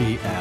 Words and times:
MDR 0.00 0.16
Klassik 0.16 0.39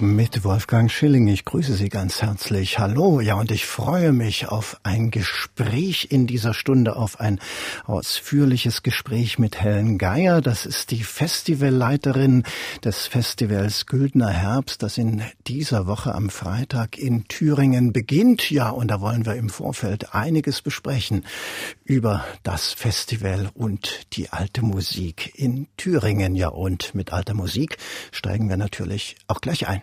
mit 0.00 0.44
Wolfgang 0.44 0.90
Schilling. 0.90 1.28
Ich 1.28 1.44
grüße 1.44 1.74
Sie 1.74 1.88
ganz 1.88 2.20
herzlich. 2.20 2.78
Hallo. 2.78 3.20
Ja, 3.20 3.34
und 3.34 3.50
ich 3.50 3.64
freue 3.64 4.12
mich 4.12 4.48
auf 4.48 4.78
ein 4.82 5.10
Gespräch 5.10 6.08
in 6.10 6.26
dieser 6.26 6.54
Stunde, 6.54 6.96
auf 6.96 7.20
ein 7.20 7.38
ausführliches 7.84 8.82
Gespräch 8.82 9.38
mit 9.38 9.60
Helen 9.60 9.98
Geier. 9.98 10.40
Das 10.40 10.66
ist 10.66 10.90
die 10.90 11.04
Festivalleiterin 11.04 12.42
des 12.84 13.06
Festivals 13.06 13.86
Güldner 13.86 14.30
Herbst, 14.30 14.82
das 14.82 14.98
in 14.98 15.22
dieser 15.46 15.86
Woche 15.86 16.14
am 16.14 16.28
Freitag 16.28 16.98
in 16.98 17.28
Thüringen 17.28 17.92
beginnt. 17.92 18.50
Ja, 18.50 18.70
und 18.70 18.88
da 18.88 19.00
wollen 19.00 19.26
wir 19.26 19.34
im 19.34 19.48
Vorfeld 19.48 20.14
einiges 20.14 20.60
besprechen 20.60 21.24
über 21.84 22.24
das 22.42 22.72
Festival 22.72 23.50
und 23.54 24.06
die 24.14 24.30
alte 24.30 24.62
Musik 24.62 25.32
in 25.36 25.68
Thüringen. 25.76 26.34
Ja, 26.34 26.48
und 26.48 26.94
mit 26.94 27.12
alter 27.12 27.34
Musik 27.34 27.78
steigen 28.10 28.48
wir 28.48 28.56
natürlich 28.56 29.16
auch 29.28 29.40
gleich 29.40 29.68
ein. 29.68 29.82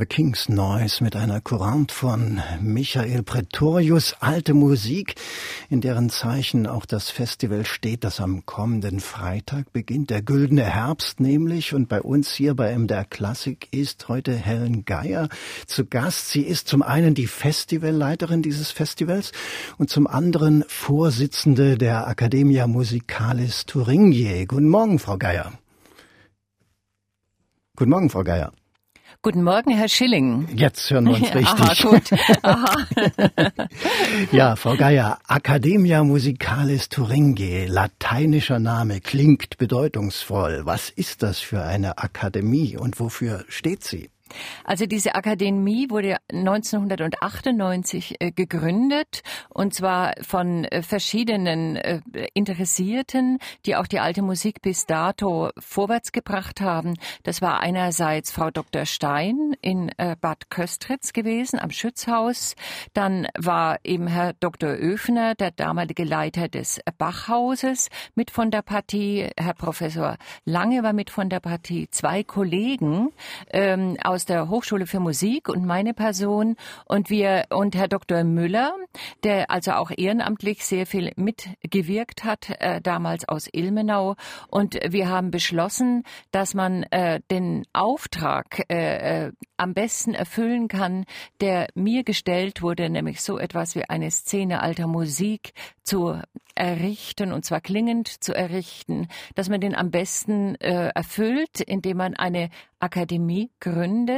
The 0.00 0.06
King's 0.06 0.48
Noise 0.48 1.04
mit 1.04 1.14
einer 1.14 1.42
Courante 1.42 1.94
von 1.94 2.40
Michael 2.62 3.22
Pretorius, 3.22 4.14
alte 4.20 4.54
Musik, 4.54 5.14
in 5.68 5.82
deren 5.82 6.08
Zeichen 6.08 6.66
auch 6.66 6.86
das 6.86 7.10
Festival 7.10 7.66
steht, 7.66 8.02
das 8.02 8.18
am 8.18 8.46
kommenden 8.46 9.00
Freitag 9.00 9.74
beginnt, 9.74 10.08
der 10.08 10.22
güldene 10.22 10.62
Herbst 10.64 11.20
nämlich. 11.20 11.74
Und 11.74 11.90
bei 11.90 12.00
uns 12.00 12.32
hier 12.32 12.54
bei 12.54 12.74
MDR 12.78 13.04
Klassik 13.04 13.68
ist 13.72 14.08
heute 14.08 14.34
Helen 14.34 14.86
Geier 14.86 15.28
zu 15.66 15.84
Gast. 15.84 16.30
Sie 16.30 16.44
ist 16.44 16.66
zum 16.66 16.80
einen 16.80 17.12
die 17.12 17.26
Festivalleiterin 17.26 18.40
dieses 18.40 18.70
Festivals 18.70 19.32
und 19.76 19.90
zum 19.90 20.06
anderen 20.06 20.64
Vorsitzende 20.66 21.76
der 21.76 22.08
Academia 22.08 22.66
Musicalis 22.66 23.66
Thuringiae. 23.66 24.46
Guten 24.46 24.70
Morgen, 24.70 24.98
Frau 24.98 25.18
Geier. 25.18 25.52
Guten 27.76 27.90
Morgen, 27.90 28.08
Frau 28.08 28.24
Geier. 28.24 28.54
Guten 29.22 29.44
Morgen, 29.44 29.76
Herr 29.76 29.90
Schilling. 29.90 30.48
Jetzt 30.56 30.90
hören 30.90 31.04
wir 31.04 31.16
uns 31.16 31.34
richtig. 31.34 31.46
Aha, 31.46 31.74
gut. 31.82 32.10
Aha. 32.42 32.86
ja, 34.32 34.56
Frau 34.56 34.76
Geier, 34.76 35.18
Academia 35.28 36.02
Musicalis 36.02 36.88
Thuringiae, 36.88 37.66
lateinischer 37.66 38.58
Name, 38.58 39.02
klingt 39.02 39.58
bedeutungsvoll. 39.58 40.62
Was 40.64 40.88
ist 40.88 41.22
das 41.22 41.38
für 41.38 41.62
eine 41.62 41.98
Akademie 41.98 42.78
und 42.78 42.98
wofür 42.98 43.44
steht 43.50 43.84
sie? 43.84 44.08
Also 44.64 44.86
diese 44.86 45.14
Akademie 45.14 45.90
wurde 45.90 46.16
1998 46.32 48.16
äh, 48.20 48.30
gegründet 48.32 49.22
und 49.48 49.74
zwar 49.74 50.14
von 50.22 50.64
äh, 50.64 50.82
verschiedenen 50.82 51.76
äh, 51.76 52.00
Interessierten, 52.34 53.38
die 53.66 53.76
auch 53.76 53.86
die 53.86 54.00
alte 54.00 54.22
Musik 54.22 54.62
bis 54.62 54.86
dato 54.86 55.50
vorwärts 55.58 56.12
gebracht 56.12 56.60
haben. 56.60 56.94
Das 57.22 57.42
war 57.42 57.60
einerseits 57.60 58.30
Frau 58.30 58.50
Dr. 58.50 58.86
Stein 58.86 59.54
in 59.60 59.90
Bad 60.20 60.50
Köstritz 60.50 61.12
gewesen 61.12 61.58
am 61.58 61.70
Schützhaus. 61.70 62.54
Dann 62.94 63.28
war 63.38 63.78
eben 63.84 64.06
Herr 64.06 64.32
Dr. 64.34 64.70
Öfner, 64.70 65.34
der 65.34 65.50
damalige 65.50 66.04
Leiter 66.04 66.48
des 66.48 66.80
Bachhauses, 66.98 67.88
mit 68.14 68.30
von 68.30 68.50
der 68.50 68.62
Partie. 68.62 69.28
Herr 69.36 69.54
Professor 69.54 70.16
Lange 70.44 70.82
war 70.82 70.92
mit 70.92 71.10
von 71.10 71.28
der 71.28 71.40
Partie. 71.40 71.88
Zwei 71.90 72.22
Kollegen 72.24 73.12
ähm, 73.52 73.96
aus 74.02 74.19
aus 74.20 74.26
der 74.26 74.50
Hochschule 74.50 74.84
für 74.84 75.00
Musik 75.00 75.48
und 75.48 75.64
meine 75.64 75.94
Person 75.94 76.56
und 76.84 77.08
wir 77.08 77.46
und 77.48 77.74
Herr 77.74 77.88
Dr. 77.88 78.22
Müller, 78.22 78.74
der 79.24 79.50
also 79.50 79.72
auch 79.72 79.90
ehrenamtlich 79.96 80.62
sehr 80.66 80.84
viel 80.84 81.12
mitgewirkt 81.16 82.22
hat, 82.22 82.50
äh, 82.60 82.82
damals 82.82 83.26
aus 83.26 83.48
Ilmenau. 83.50 84.16
Und 84.48 84.78
wir 84.86 85.08
haben 85.08 85.30
beschlossen, 85.30 86.02
dass 86.32 86.52
man 86.52 86.82
äh, 86.90 87.22
den 87.30 87.64
Auftrag 87.72 88.70
äh, 88.70 89.28
äh 89.28 89.32
am 89.56 89.74
besten 89.74 90.14
erfüllen 90.14 90.68
kann, 90.68 91.04
der 91.42 91.68
mir 91.74 92.02
gestellt 92.02 92.62
wurde, 92.62 92.88
nämlich 92.88 93.20
so 93.20 93.38
etwas 93.38 93.74
wie 93.74 93.84
eine 93.84 94.10
Szene 94.10 94.62
alter 94.62 94.86
Musik 94.86 95.52
zu 95.82 96.18
errichten, 96.54 97.32
und 97.32 97.44
zwar 97.44 97.60
klingend 97.60 98.08
zu 98.08 98.34
errichten, 98.34 99.08
dass 99.34 99.48
man 99.48 99.60
den 99.60 99.74
am 99.74 99.90
besten 99.90 100.54
äh, 100.56 100.88
erfüllt, 100.94 101.60
indem 101.60 101.98
man 101.98 102.14
eine 102.14 102.48
Akademie 102.78 103.50
gründet. 103.60 104.09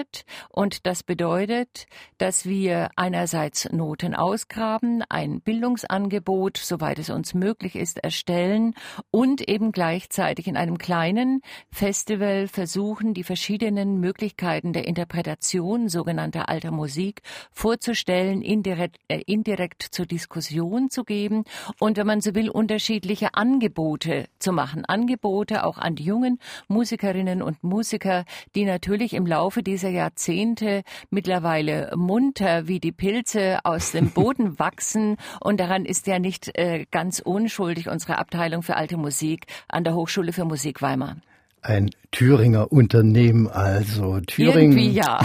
Und 0.49 0.87
das 0.87 1.03
bedeutet, 1.03 1.87
dass 2.19 2.47
wir 2.47 2.91
einerseits 2.97 3.71
Noten 3.73 4.15
ausgraben, 4.15 5.03
ein 5.09 5.41
Bildungsangebot, 5.41 6.57
soweit 6.59 6.99
es 6.99 7.11
uns 7.11 7.35
möglich 7.35 7.77
ist, 7.77 7.99
erstellen 7.99 8.75
und 9.11 9.49
eben 9.49 9.73
gleichzeitig 9.73 10.47
in 10.47 10.57
einem 10.57 10.79
kleinen 10.79 11.43
Festival 11.71 12.49
versuchen, 12.49 13.15
die 13.15 13.25
verschiedenen 13.25 14.01
Möglichkeiten 14.01 14.73
der 14.73 14.87
Interpretation 14.87 15.89
sogenannter 15.89 16.49
alter 16.49 16.71
Musik 16.71 17.23
vorzustellen, 17.51 18.43
indirekt, 18.43 18.99
äh, 19.09 19.23
indirekt 19.27 19.83
zur 19.83 20.07
Diskussion 20.07 20.91
zu 20.91 21.05
geben 21.05 21.45
und, 21.79 21.97
wenn 21.97 22.07
man 22.07 22.21
so 22.21 22.35
will, 22.35 22.51
unterschiedliche 22.51 23.35
Angebote 23.35 24.27
zu 24.39 24.53
machen. 24.53 24.85
Angebote 24.85 25.65
auch 25.65 25.79
an 25.79 25.97
die 25.97 26.05
jungen 26.05 26.39
Musikerinnen 26.69 27.43
und 27.43 27.63
Musiker, 27.63 28.25
die 28.55 28.65
natürlich 28.65 29.15
im 29.15 29.27
Laufe 29.27 29.63
dieser 29.63 29.82
Jahrzehnte 29.91 30.83
mittlerweile 31.11 31.93
munter 31.97 32.69
wie 32.69 32.81
die 32.81 32.93
Pilze 32.93 33.59
aus 33.65 33.93
dem 33.93 34.11
Boden 34.15 34.59
wachsen. 34.59 35.17
Und 35.41 35.61
daran 35.61 35.85
ist 35.85 36.07
ja 36.07 36.19
nicht 36.19 36.57
äh, 36.57 36.87
ganz 36.91 37.21
unschuldig 37.21 37.89
unsere 37.89 38.19
Abteilung 38.19 38.63
für 38.63 38.77
alte 38.77 38.97
Musik 38.97 39.47
an 39.69 39.85
der 39.85 39.95
Hochschule 39.95 40.33
für 40.33 40.45
Musik 40.45 40.83
Weimar. 40.83 41.17
Ein 41.65 41.91
Thüringer 42.11 42.73
Unternehmen 42.73 43.47
also. 43.47 44.19
Thüringen, 44.19 44.77
Irgendwie 44.77 44.91
ja. 44.91 45.25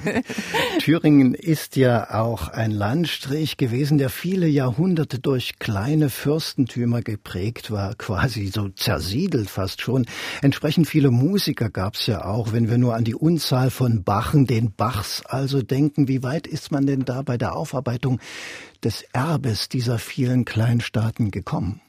Thüringen 0.80 1.34
ist 1.34 1.76
ja 1.76 2.20
auch 2.20 2.48
ein 2.48 2.72
Landstrich 2.72 3.58
gewesen, 3.58 3.96
der 3.96 4.10
viele 4.10 4.48
Jahrhunderte 4.48 5.20
durch 5.20 5.60
kleine 5.60 6.10
Fürstentümer 6.10 7.02
geprägt 7.02 7.70
war, 7.70 7.94
quasi 7.94 8.48
so 8.48 8.70
zersiedelt 8.70 9.48
fast 9.48 9.80
schon. 9.80 10.06
Entsprechend 10.42 10.88
viele 10.88 11.12
Musiker 11.12 11.70
gab's 11.70 12.08
ja 12.08 12.24
auch, 12.24 12.52
wenn 12.52 12.68
wir 12.68 12.78
nur 12.78 12.96
an 12.96 13.04
die 13.04 13.14
Unzahl 13.14 13.70
von 13.70 14.02
Bachen, 14.02 14.48
den 14.48 14.72
Bachs 14.72 15.22
also 15.24 15.62
denken. 15.62 16.08
Wie 16.08 16.24
weit 16.24 16.48
ist 16.48 16.72
man 16.72 16.86
denn 16.86 17.04
da 17.04 17.22
bei 17.22 17.38
der 17.38 17.54
Aufarbeitung 17.54 18.18
des 18.82 19.02
Erbes 19.12 19.68
dieser 19.68 20.00
vielen 20.00 20.44
Kleinstaaten 20.44 21.30
gekommen? 21.30 21.80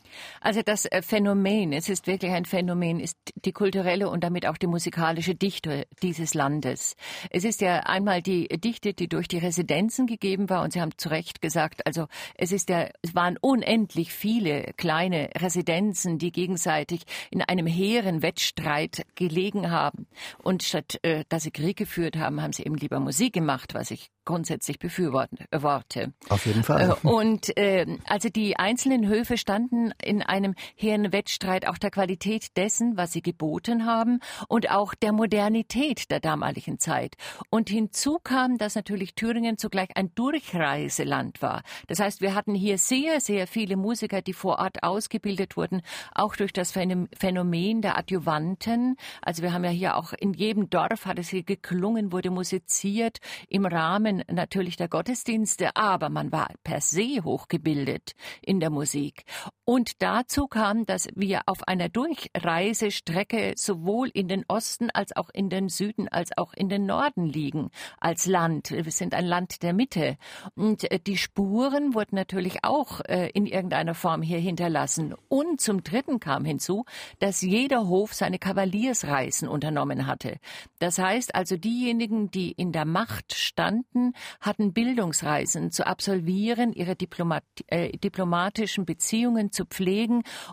Also 0.41 0.61
das 0.63 0.85
äh, 0.85 1.01
Phänomen, 1.01 1.73
es 1.73 1.89
ist 1.89 2.07
wirklich 2.07 2.31
ein 2.31 2.45
Phänomen, 2.45 2.99
ist 2.99 3.17
die 3.35 3.51
kulturelle 3.51 4.09
und 4.09 4.23
damit 4.23 4.45
auch 4.47 4.57
die 4.57 4.67
musikalische 4.67 5.35
Dichte 5.35 5.85
dieses 6.01 6.33
Landes. 6.33 6.95
Es 7.29 7.43
ist 7.43 7.61
ja 7.61 7.81
einmal 7.81 8.21
die 8.21 8.47
Dichte, 8.47 8.93
die 8.93 9.07
durch 9.07 9.27
die 9.27 9.37
Residenzen 9.37 10.07
gegeben 10.07 10.49
war, 10.49 10.63
und 10.63 10.73
Sie 10.73 10.81
haben 10.81 10.97
zu 10.97 11.09
Recht 11.09 11.41
gesagt, 11.41 11.85
also 11.85 12.07
es 12.35 12.51
ist 12.51 12.69
ja, 12.69 12.89
es 13.01 13.15
waren 13.15 13.37
unendlich 13.39 14.11
viele 14.11 14.73
kleine 14.77 15.29
Residenzen, 15.35 16.17
die 16.17 16.31
gegenseitig 16.31 17.03
in 17.29 17.41
einem 17.41 17.67
hehren 17.67 18.21
Wettstreit 18.21 19.05
gelegen 19.15 19.71
haben. 19.71 20.07
Und 20.41 20.63
statt 20.63 20.99
äh, 21.03 21.23
dass 21.29 21.43
sie 21.43 21.51
Krieg 21.51 21.77
geführt 21.77 22.17
haben, 22.17 22.41
haben 22.41 22.53
sie 22.53 22.63
eben 22.63 22.75
lieber 22.75 22.99
Musik 22.99 23.33
gemacht, 23.33 23.73
was 23.73 23.91
ich 23.91 24.09
grundsätzlich 24.25 24.79
befürworte. 24.79 26.13
Auf 26.29 26.45
jeden 26.45 26.63
Fall. 26.63 26.95
Äh, 27.03 27.07
und 27.07 27.57
äh, 27.57 27.85
also 28.05 28.29
die 28.29 28.57
einzelnen 28.57 29.07
Höfe 29.07 29.37
standen 29.37 29.91
in 30.01 30.12
einem 30.21 30.55
hehren 30.75 31.11
Wettstreit 31.11 31.67
auch 31.67 31.77
der 31.77 31.91
Qualität 31.91 32.55
dessen, 32.57 32.97
was 32.97 33.13
sie 33.13 33.21
geboten 33.21 33.85
haben 33.85 34.19
und 34.47 34.69
auch 34.69 34.93
der 34.93 35.13
Modernität 35.13 36.11
der 36.11 36.19
damaligen 36.19 36.79
Zeit. 36.79 37.15
Und 37.49 37.69
hinzu 37.69 38.19
kam, 38.23 38.57
dass 38.57 38.75
natürlich 38.75 39.15
Thüringen 39.15 39.57
zugleich 39.57 39.95
ein 39.95 40.13
Durchreiseland 40.15 41.41
war. 41.41 41.63
Das 41.87 41.99
heißt, 41.99 42.21
wir 42.21 42.35
hatten 42.35 42.53
hier 42.53 42.77
sehr, 42.77 43.21
sehr 43.21 43.47
viele 43.47 43.77
Musiker, 43.77 44.21
die 44.21 44.33
vor 44.33 44.59
Ort 44.59 44.83
ausgebildet 44.83 45.57
wurden, 45.57 45.81
auch 46.13 46.35
durch 46.35 46.53
das 46.53 46.71
Phänomen 46.71 47.81
der 47.81 47.97
Adjuvanten. 47.97 48.95
Also 49.21 49.41
wir 49.41 49.53
haben 49.53 49.63
ja 49.63 49.69
hier 49.69 49.97
auch 49.97 50.13
in 50.13 50.33
jedem 50.33 50.69
Dorf 50.69 51.05
hat 51.05 51.19
es 51.19 51.29
hier 51.29 51.43
geklungen, 51.43 52.11
wurde 52.11 52.29
musiziert 52.29 53.19
im 53.47 53.65
Rahmen 53.65 54.23
natürlich 54.29 54.75
der 54.77 54.87
Gottesdienste, 54.87 55.75
aber 55.75 56.09
man 56.09 56.31
war 56.31 56.49
per 56.63 56.81
se 56.81 57.23
hochgebildet 57.23 58.13
in 58.41 58.59
der 58.59 58.69
Musik. 58.69 59.23
Und 59.65 59.92
dazu 59.99 60.47
kam, 60.47 60.85
dass 60.85 61.07
wir 61.15 61.41
auf 61.45 61.67
einer 61.67 61.87
Durchreisestrecke 61.87 63.53
sowohl 63.55 64.09
in 64.13 64.27
den 64.27 64.43
Osten 64.47 64.89
als 64.89 65.15
auch 65.15 65.29
in 65.33 65.49
den 65.49 65.69
Süden 65.69 66.07
als 66.07 66.35
auch 66.37 66.53
in 66.53 66.69
den 66.69 66.85
Norden 66.85 67.25
liegen 67.25 67.69
als 67.99 68.25
Land. 68.25 68.71
Wir 68.71 68.91
sind 68.91 69.13
ein 69.13 69.25
Land 69.25 69.61
der 69.61 69.73
Mitte. 69.73 70.17
Und 70.55 70.89
äh, 70.91 70.99
die 70.99 71.17
Spuren 71.17 71.93
wurden 71.93 72.15
natürlich 72.15 72.63
auch 72.63 73.01
äh, 73.01 73.29
in 73.33 73.45
irgendeiner 73.45 73.93
Form 73.93 74.21
hier 74.21 74.39
hinterlassen. 74.39 75.13
Und 75.29 75.61
zum 75.61 75.83
Dritten 75.83 76.19
kam 76.19 76.45
hinzu, 76.45 76.85
dass 77.19 77.41
jeder 77.41 77.87
Hof 77.87 78.13
seine 78.13 78.39
Kavaliersreisen 78.39 79.47
unternommen 79.47 80.07
hatte. 80.07 80.37
Das 80.79 80.97
heißt 80.97 81.35
also, 81.35 81.57
diejenigen, 81.57 82.31
die 82.31 82.51
in 82.51 82.71
der 82.71 82.85
Macht 82.85 83.33
standen, 83.35 84.13
hatten 84.41 84.73
Bildungsreisen 84.73 85.71
zu 85.71 85.85
absolvieren, 85.85 86.73
ihre 86.73 86.95
Diplomat 86.95 87.43
äh, 87.67 87.97
diplomatischen 87.97 88.85
Beziehungen 88.85 89.51
zu 89.51 89.65
pflegen 89.65 89.82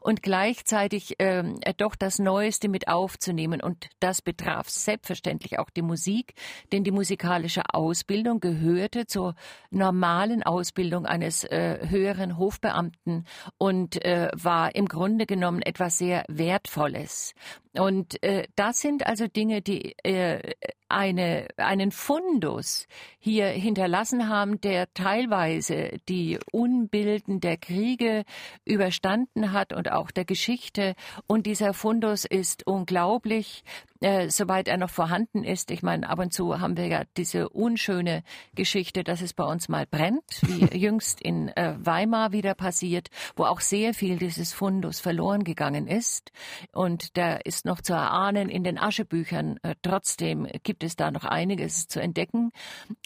und 0.01 0.23
gleichzeitig 0.23 1.19
äh, 1.21 1.45
doch 1.77 1.95
das 1.95 2.19
Neueste 2.19 2.69
mit 2.69 2.89
aufzunehmen. 2.89 3.61
Und 3.61 3.89
das 4.01 4.23
betraf 4.23 4.69
selbstverständlich 4.69 5.59
auch 5.59 5.71
die 5.71 5.83
Musik, 5.83 6.35
denn 6.73 6.85
die 6.85 6.91
musikalische 6.91 7.63
Ausbildung 7.73 8.41
gehörte 8.41 9.07
zur 9.07 9.35
normalen 9.71 10.43
Ausbildung 10.43 11.07
eines 11.07 11.45
äh, 11.45 11.89
höheren 11.89 12.39
Hofbeamten 12.39 13.25
und 13.59 14.05
äh, 14.05 14.31
war 14.35 14.75
im 14.75 14.87
Grunde 14.87 15.27
genommen 15.27 15.63
etwas 15.63 15.99
sehr 15.99 16.25
Wertvolles. 16.29 17.35
Und 17.75 18.21
äh, 18.25 18.49
das 18.57 18.81
sind 18.81 19.07
also 19.07 19.29
Dinge, 19.29 19.63
die 19.63 19.95
äh, 20.03 20.55
eine, 20.89 21.47
einen 21.57 21.93
Fundus 21.93 22.89
hier 23.21 23.47
hinterlassen 23.47 24.29
haben, 24.29 24.61
der 24.61 24.93
teilweise 24.93 25.99
die 26.09 26.39
Unbilden 26.51 27.41
der 27.41 27.57
Kriege 27.57 28.25
überstanden 28.65 29.53
hat 29.53 29.73
und 29.73 29.93
auch 29.93 30.11
der 30.11 30.25
Geschichte. 30.25 30.95
Und 31.29 31.47
dieser 31.47 31.73
Fundus 31.73 32.25
ist 32.25 32.67
unglaublich 32.67 33.63
äh, 34.01 34.31
soweit 34.31 34.69
er 34.69 34.77
noch 34.77 34.91
vorhanden 34.91 35.45
ist. 35.45 35.71
Ich 35.71 35.83
meine, 35.83 36.09
ab 36.09 36.19
und 36.19 36.33
zu 36.33 36.61
haben 36.61 36.77
wir 36.77 36.87
ja 36.87 37.03
diese 37.17 37.49
unschöne 37.49 38.23
Geschichte, 38.55 39.05
dass 39.05 39.21
es 39.21 39.35
bei 39.35 39.45
uns 39.45 39.69
mal 39.69 39.87
brennt, 39.87 40.25
wie 40.43 40.65
jüngst 40.79 41.21
in 41.21 41.49
äh, 41.49 41.75
Weimar 41.79 42.33
wieder 42.33 42.55
passiert, 42.55 43.09
wo 43.37 43.45
auch 43.45 43.61
sehr 43.61 43.95
viel 43.95 44.17
dieses 44.19 44.53
Fundus 44.53 45.01
verloren 45.01 45.45
gegangen 45.45 45.87
ist. 45.87 46.33
Und 46.73 47.17
der 47.17 47.45
ist 47.47 47.65
noch 47.65 47.81
zu 47.81 47.93
erahnen 47.93 48.49
in 48.49 48.65
den 48.65 48.79
Aschebüchern. 48.79 49.59
Äh, 49.63 49.75
trotzdem 49.83 50.49
gibt 50.63 50.83
es 50.83 50.97
da 50.97 51.11
noch 51.11 51.25
einiges 51.25 51.87
zu 51.87 52.01
entdecken. 52.01 52.53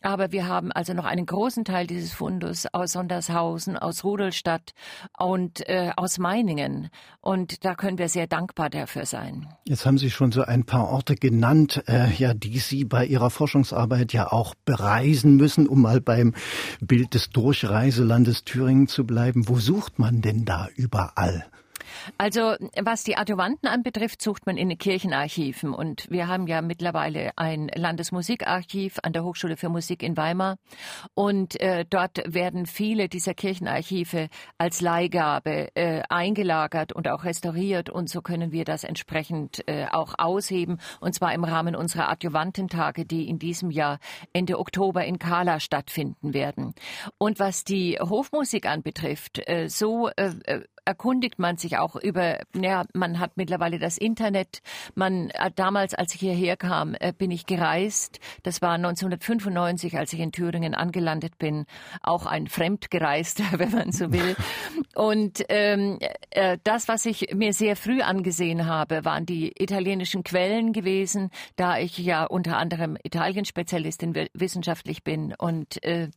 Aber 0.03 0.33
wir 0.33 0.47
haben 0.47 0.71
also 0.71 0.95
noch 0.95 1.05
einen 1.05 1.27
großen 1.27 1.65
Teil 1.65 1.87
dieses 1.87 2.13
Fundus 2.13 2.67
aus 2.73 2.93
Sondershausen, 2.93 3.77
aus 3.77 4.05
Rudolstadt 4.05 4.75
und 5.19 5.69
äh, 5.69 5.91
aus 5.97 6.19
Meiningen. 6.19 6.89
Und 7.21 7.65
da 7.65 7.75
können 7.75 7.99
wir 7.99 8.09
sehr 8.09 8.27
dankbar 8.27 8.71
dafür 8.71 9.07
sein. 9.07 9.49
Jetzt 9.65 9.87
haben 9.87 9.99
Sie 9.99 10.11
schon 10.11 10.31
so 10.31 10.43
ein 10.43 10.65
paar 10.65 10.84
Orte 10.89 11.17
genannt, 11.17 11.83
äh, 11.87 12.13
ja, 12.13 12.35
die 12.35 12.59
Sie 12.59 12.85
bei 12.85 13.07
Ihrer 13.07 13.31
Forschungsarbeit 13.31 14.13
ja 14.13 14.31
auch 14.31 14.55
bereisen 14.65 15.37
müssen, 15.37 15.67
um 15.67 15.83
mal 15.83 16.01
beim 16.01 16.35
Bild 16.81 17.15
des 17.15 17.31
Durchreiselandes 17.31 18.45
Thüringen 18.45 18.89
zu 18.89 19.05
bleiben. 19.05 19.49
Wo 19.49 19.59
sucht 19.59 19.99
man 19.99 20.21
denn 20.21 20.45
da 20.45 20.69
überall? 20.77 21.47
Also 22.19 22.55
was 22.81 23.05
die 23.05 23.17
Adjuvanten 23.17 23.69
anbetrifft, 23.69 24.23
sucht 24.23 24.47
man 24.47 24.57
in 24.57 24.69
den 24.69 24.79
Kirchenarchiven. 24.79 25.73
Und 25.75 26.11
wir 26.11 26.29
haben 26.29 26.47
ja 26.47 26.63
mittlerweile 26.63 27.33
ein 27.37 27.69
Landesmusikarchiv 27.75 28.99
an 29.03 29.13
der 29.13 29.25
Hochschule 29.25 29.57
für 29.57 29.69
Musik 29.69 30.03
in 30.03 30.17
Weimar. 30.17 30.57
Und 31.15 31.61
äh, 31.61 31.85
dort 31.89 32.23
werden 32.27 32.67
viele 32.67 33.09
dieser 33.09 33.35
Kirchenarchive 33.35 34.29
als 34.59 34.81
Leihgabe 34.81 35.75
äh, 35.75 36.03
eingelagert 36.09 36.93
und 36.93 37.09
auch 37.09 37.25
restauriert. 37.25 37.91
Und 37.91 38.09
so 38.09 38.23
können 38.23 38.53
wir 38.53 38.65
das 38.65 38.85
entsprechend 38.85 39.67
äh, 39.69 39.87
auch 39.91 40.15
ausheben. 40.19 40.79
Und 41.01 41.15
zwar 41.15 41.35
im 41.35 41.45
Rahmen 41.45 41.77
unserer 41.77 42.09
Adjuvantentage, 42.11 43.05
die 43.05 43.29
in 43.29 43.39
diesem 43.39 43.71
Jahr 43.71 43.99
Ende 44.33 44.59
Oktober 44.59 45.05
in 45.05 45.19
Kala 45.19 45.61
stattfinden 45.61 46.35
werden. 46.35 46.75
Und 47.19 47.39
was 47.39 47.65
die 47.65 47.99
Hofmusik 48.01 48.67
anbetrifft, 48.67 49.41
äh, 49.49 49.69
so 49.69 50.09
äh, 50.17 50.33
äh 50.45 50.61
erkundigt 50.85 51.39
man 51.39 51.57
sich 51.57 51.79
auch 51.79 51.97
über, 51.97 52.41
ja, 52.55 52.85
man 52.93 53.19
hat 53.19 53.37
mittlerweile 53.37 53.79
das 53.79 53.99
Internet. 53.99 54.61
Man, 54.95 55.31
äh, 55.31 55.51
damals, 55.55 55.95
als 55.95 56.15
ich 56.15 56.21
hierher 56.21 56.57
kam, 56.57 56.95
äh, 57.01 57.13
bin 57.13 57.31
ich 57.31 57.47
gereist. 57.47 58.21
Das 58.43 58.63
war 58.63 58.75
1995, 58.75 59.99
als 59.99 60.13
ich 60.13 60.21
in 60.21 60.33
Thüringen 60.33 60.75
angelandet 60.75 61.39
bin. 61.39 61.67
Auch 62.03 62.27
ein 62.27 62.47
Fremdgereister, 62.47 63.45
wenn 63.59 63.71
man 63.71 63.93
so 63.93 64.13
will. 64.13 64.37
Und 64.95 65.45
ähm, 65.49 65.99
äh, 66.31 66.59
das, 66.65 66.89
was 66.89 67.07
ich 67.07 67.35
mir 67.35 67.53
sehr 67.53 67.77
früh 67.77 68.03
angesehen 68.03 68.67
habe, 68.67 69.05
waren 69.05 69.27
die 69.27 69.53
italienischen 69.61 70.25
Quellen 70.25 70.73
gewesen, 70.73 71.31
da 71.57 71.79
ich 71.79 71.99
ja 71.99 72.25
unter 72.25 72.59
anderem 72.59 72.97
Italien-Spezialistin 73.03 74.29
wissenschaftlich 74.35 75.03
bin. 75.03 75.35
Und 75.37 75.83
äh, 75.85 76.11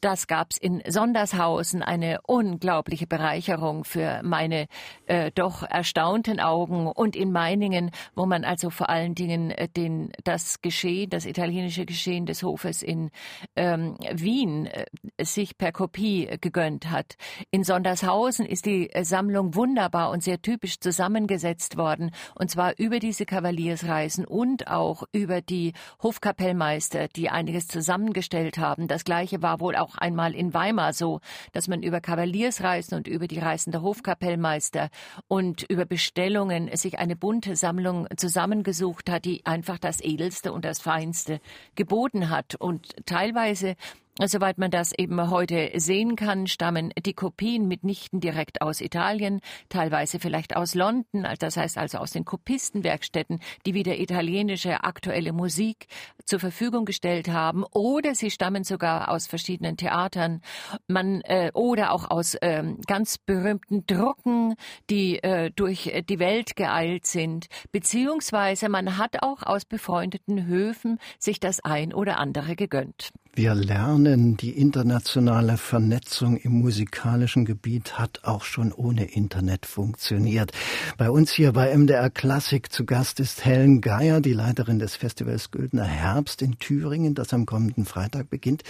das 0.00 0.26
gab 0.26 0.52
es 0.52 0.58
in 0.58 0.82
Sondershausen, 0.86 1.82
eine 1.82 2.20
unglaubliche 2.26 3.06
Bereicherung 3.06 3.84
für 3.84 4.20
meine 4.22 4.66
äh, 5.06 5.30
doch 5.34 5.62
erstaunten 5.62 6.40
Augen 6.40 6.86
und 6.86 7.16
in 7.16 7.32
Meiningen, 7.32 7.90
wo 8.14 8.26
man 8.26 8.44
also 8.44 8.70
vor 8.70 8.88
allen 8.88 9.14
Dingen 9.14 9.50
äh, 9.50 9.68
den, 9.68 10.12
das 10.24 10.60
Geschehen, 10.60 11.10
das 11.10 11.26
italienische 11.26 11.86
Geschehen 11.86 12.26
des 12.26 12.42
Hofes 12.42 12.82
in 12.82 13.10
ähm, 13.56 13.96
Wien 14.12 14.66
äh, 14.66 14.84
sich 15.24 15.58
per 15.58 15.72
Kopie 15.72 16.28
gegönnt 16.40 16.90
hat. 16.90 17.16
In 17.50 17.64
Sondershausen 17.64 18.46
ist 18.46 18.66
die 18.66 18.90
Sammlung 19.02 19.54
wunderbar 19.54 20.10
und 20.10 20.22
sehr 20.22 20.40
typisch 20.40 20.78
zusammengesetzt 20.78 21.76
worden, 21.76 22.12
und 22.34 22.50
zwar 22.50 22.78
über 22.78 22.98
diese 22.98 23.26
Kavaliersreisen 23.26 24.24
und 24.24 24.68
auch 24.68 25.04
über 25.12 25.40
die 25.40 25.72
Hofkapellmeister, 26.02 27.08
die 27.08 27.30
einiges 27.30 27.66
zusammengestellt 27.66 28.58
haben. 28.58 28.86
Das 28.86 29.04
gleiche 29.04 29.42
war 29.42 29.47
war 29.48 29.60
wohl 29.60 29.76
auch 29.76 29.96
einmal 29.96 30.34
in 30.34 30.52
Weimar 30.52 30.92
so, 30.92 31.20
dass 31.52 31.68
man 31.68 31.82
über 31.82 32.02
Kavaliersreisen 32.02 32.98
und 32.98 33.08
über 33.08 33.26
die 33.26 33.38
Reisen 33.38 33.72
der 33.72 33.80
Hofkapellmeister 33.80 34.90
und 35.26 35.62
über 35.62 35.86
Bestellungen 35.86 36.68
sich 36.76 36.98
eine 36.98 37.16
bunte 37.16 37.56
Sammlung 37.56 38.06
zusammengesucht 38.14 39.08
hat, 39.08 39.24
die 39.24 39.46
einfach 39.46 39.78
das 39.78 40.02
Edelste 40.02 40.52
und 40.52 40.66
das 40.66 40.80
Feinste 40.80 41.40
geboten 41.76 42.28
hat. 42.28 42.56
Und 42.56 42.94
teilweise 43.06 43.76
Soweit 44.24 44.58
man 44.58 44.72
das 44.72 44.92
eben 44.98 45.30
heute 45.30 45.70
sehen 45.76 46.16
kann, 46.16 46.48
stammen 46.48 46.92
die 47.06 47.14
Kopien 47.14 47.68
mitnichten 47.68 48.18
direkt 48.18 48.62
aus 48.62 48.80
Italien, 48.80 49.40
teilweise 49.68 50.18
vielleicht 50.18 50.56
aus 50.56 50.74
London, 50.74 51.24
das 51.38 51.56
heißt 51.56 51.78
also 51.78 51.98
aus 51.98 52.10
den 52.10 52.24
Kopistenwerkstätten, 52.24 53.38
die 53.64 53.74
wieder 53.74 53.96
italienische 53.96 54.82
aktuelle 54.82 55.32
Musik 55.32 55.86
zur 56.24 56.40
Verfügung 56.40 56.84
gestellt 56.84 57.28
haben, 57.28 57.64
oder 57.72 58.16
sie 58.16 58.32
stammen 58.32 58.64
sogar 58.64 59.08
aus 59.08 59.28
verschiedenen 59.28 59.76
Theatern, 59.76 60.42
man 60.88 61.20
äh, 61.20 61.52
oder 61.54 61.92
auch 61.92 62.10
aus 62.10 62.34
äh, 62.34 62.64
ganz 62.88 63.18
berühmten 63.18 63.86
Drucken, 63.86 64.56
die 64.90 65.22
äh, 65.22 65.52
durch 65.54 65.92
die 66.08 66.18
Welt 66.18 66.56
geeilt 66.56 67.06
sind, 67.06 67.46
beziehungsweise 67.70 68.68
man 68.68 68.98
hat 68.98 69.22
auch 69.22 69.44
aus 69.44 69.64
befreundeten 69.64 70.46
Höfen 70.46 70.98
sich 71.20 71.38
das 71.38 71.60
ein 71.60 71.94
oder 71.94 72.18
andere 72.18 72.56
gegönnt. 72.56 73.12
Wir 73.38 73.54
lernen, 73.54 74.36
die 74.36 74.50
internationale 74.50 75.58
Vernetzung 75.58 76.38
im 76.38 76.58
musikalischen 76.58 77.44
Gebiet 77.44 77.96
hat 77.96 78.24
auch 78.24 78.42
schon 78.42 78.72
ohne 78.72 79.04
Internet 79.04 79.64
funktioniert. 79.64 80.50
Bei 80.96 81.08
uns 81.08 81.30
hier 81.30 81.52
bei 81.52 81.72
MDR 81.72 82.10
Klassik 82.10 82.72
zu 82.72 82.84
Gast 82.84 83.20
ist 83.20 83.44
Helen 83.44 83.80
Geier, 83.80 84.20
die 84.20 84.32
Leiterin 84.32 84.80
des 84.80 84.96
Festivals 84.96 85.52
Güldner 85.52 85.84
Herbst 85.84 86.42
in 86.42 86.58
Thüringen, 86.58 87.14
das 87.14 87.32
am 87.32 87.46
kommenden 87.46 87.84
Freitag 87.84 88.28
beginnt. 88.28 88.64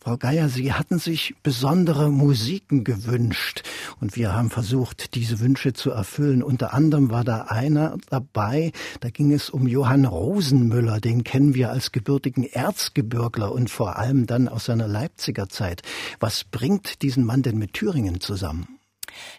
Frau 0.00 0.16
Geier, 0.16 0.48
Sie 0.48 0.72
hatten 0.72 0.98
sich 0.98 1.34
besondere 1.42 2.10
Musiken 2.10 2.82
gewünscht 2.82 3.62
und 4.00 4.16
wir 4.16 4.32
haben 4.32 4.48
versucht, 4.48 5.16
diese 5.16 5.38
Wünsche 5.40 5.74
zu 5.74 5.90
erfüllen. 5.90 6.42
Unter 6.42 6.72
anderem 6.72 7.10
war 7.10 7.24
da 7.24 7.42
einer 7.42 7.98
dabei, 8.08 8.72
da 9.00 9.10
ging 9.10 9.32
es 9.32 9.50
um 9.50 9.68
Johann 9.68 10.06
Rosenmüller, 10.06 10.98
den 10.98 11.24
kennen 11.24 11.54
wir 11.54 11.70
als 11.70 11.92
gebürtigen 11.92 12.44
Erzgebirgler 12.44 13.52
und 13.52 13.68
vor 13.68 13.98
allem 13.98 14.13
allem 14.14 14.26
dann 14.26 14.48
aus 14.48 14.66
seiner 14.66 14.88
Leipziger 14.88 15.48
Zeit. 15.48 15.82
Was 16.20 16.44
bringt 16.44 17.02
diesen 17.02 17.24
Mann 17.24 17.42
denn 17.42 17.58
mit 17.58 17.72
Thüringen 17.74 18.20
zusammen? 18.20 18.78